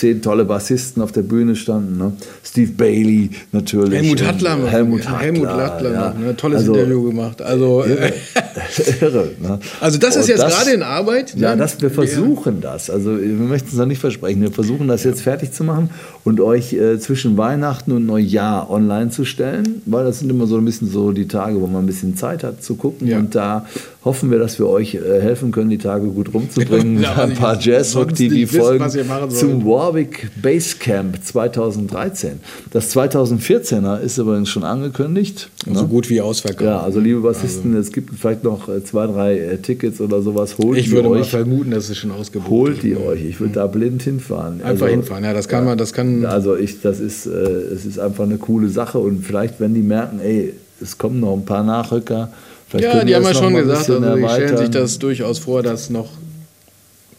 [0.00, 1.98] zehn, tolle Bassisten auf der Bühne standen.
[1.98, 2.12] Ne?
[2.42, 4.00] Steve Bailey natürlich.
[4.00, 4.56] Helmut Und, Hattler.
[4.56, 4.70] noch.
[4.70, 5.20] Helmut Ja, Hattler.
[5.24, 6.08] Helmut Hattler ja.
[6.10, 6.18] noch.
[6.18, 6.36] Ne?
[6.36, 7.42] Tolles Also, Interview gemacht.
[7.42, 8.08] Also, Irre.
[8.08, 8.12] äh,
[9.00, 9.58] Irre ne?
[9.80, 11.34] also das ist Und jetzt das- gerade in Arbeit.
[11.36, 12.88] Ja, das, wir versuchen das.
[12.90, 14.40] Also wir möchten es noch nicht versprechen.
[14.42, 15.90] Wir versuchen das jetzt fertig zu machen
[16.24, 20.56] und euch äh, zwischen Weihnachten und Neujahr online zu stellen, weil das sind immer so
[20.56, 23.06] ein bisschen so die Tage, wo man ein bisschen Zeit hat zu gucken.
[23.06, 23.18] Ja.
[23.18, 23.66] Und da
[24.04, 27.00] hoffen wir, dass wir euch äh, helfen können, die Tage gut rumzubringen.
[27.10, 29.40] Ja, ein paar ich Jazzrock sonst nicht wissen, TV-Folgen was ihr machen sollt.
[29.40, 32.40] zum Warwick Basecamp 2013.
[32.70, 35.50] Das 2014er ist übrigens schon angekündigt.
[35.64, 35.88] so ne?
[35.88, 36.62] gut wie ausverkauft.
[36.62, 40.56] Ja, also liebe Bassisten, es gibt vielleicht noch äh, zwei, drei äh, Tickets oder sowas.
[40.58, 41.30] Holt ich würde mal euch.
[41.30, 43.24] vermuten, dass es schon ausgebucht Holt ihr euch.
[43.24, 44.62] Ich würde da blind hinfahren.
[44.62, 45.24] Einfach hinfahren.
[45.24, 46.24] Ja, das kann man, das kann.
[46.24, 49.82] Also ich, das ist, äh, es ist einfach eine coole Sache und vielleicht, wenn die
[49.82, 52.30] merken, ey, es kommen noch ein paar Nachrücker.
[52.70, 55.90] Vielleicht ja, die haben ja schon gesagt, also die stellen sich das durchaus vor, das
[55.90, 56.08] noch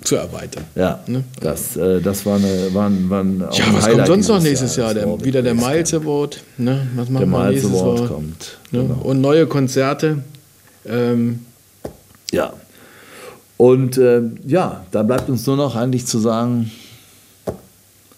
[0.04, 0.64] zu erweitern.
[0.74, 1.24] Ja, Ne?
[1.40, 4.28] das, äh, das war eine, war, ein- war ein, auch Ja, was Highlight kommt sonst
[4.30, 4.94] noch nächstes Jahr?
[4.96, 5.54] das Der, wieder der.
[5.54, 6.42] Miles Award.
[6.58, 6.88] Ne?
[6.96, 8.08] Was machen Der Miles nächstes Award Jahr?
[8.08, 8.58] kommt.
[8.72, 8.80] Ne?
[8.82, 9.02] Genau.
[9.04, 10.24] Und neue Konzerte.
[10.88, 11.46] Ähm,
[12.32, 12.54] Ja.
[13.58, 16.72] Und äh, ja, da bleibt uns nur noch eigentlich zu sagen,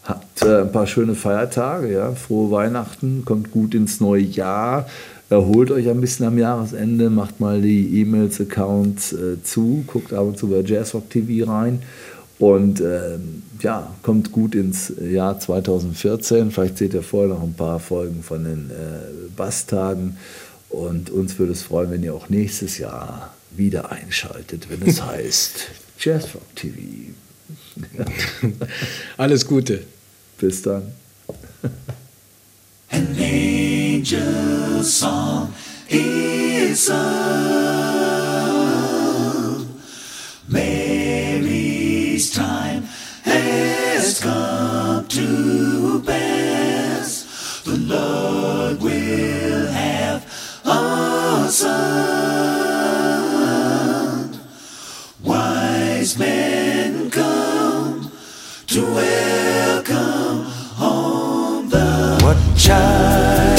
[0.03, 4.87] habt äh, ein paar schöne Feiertage, ja, frohe Weihnachten, kommt gut ins neue Jahr,
[5.33, 10.27] erholt euch ein bisschen am Jahresende, macht mal die E-Mails, Accounts äh, zu, guckt ab
[10.27, 11.81] und zu bei Jazzrock TV rein
[12.39, 16.51] und ähm, ja, kommt gut ins Jahr 2014.
[16.51, 20.17] Vielleicht seht ihr vorher noch ein paar Folgen von den äh, Basstagen
[20.69, 25.67] und uns würde es freuen, wenn ihr auch nächstes Jahr wieder einschaltet, wenn es heißt
[25.99, 26.77] Jazzrock TV.
[29.17, 29.81] alles Gute.
[30.37, 30.83] Bis dann.
[32.91, 34.52] angel
[34.83, 35.53] song
[35.89, 37.03] is sung.
[40.47, 42.83] Mary's time
[43.23, 47.61] has come to pass.
[47.63, 50.25] The Lord will have
[50.65, 52.33] a son.
[55.23, 58.11] Wise men come
[58.67, 60.43] to welcome
[60.75, 63.52] home the what child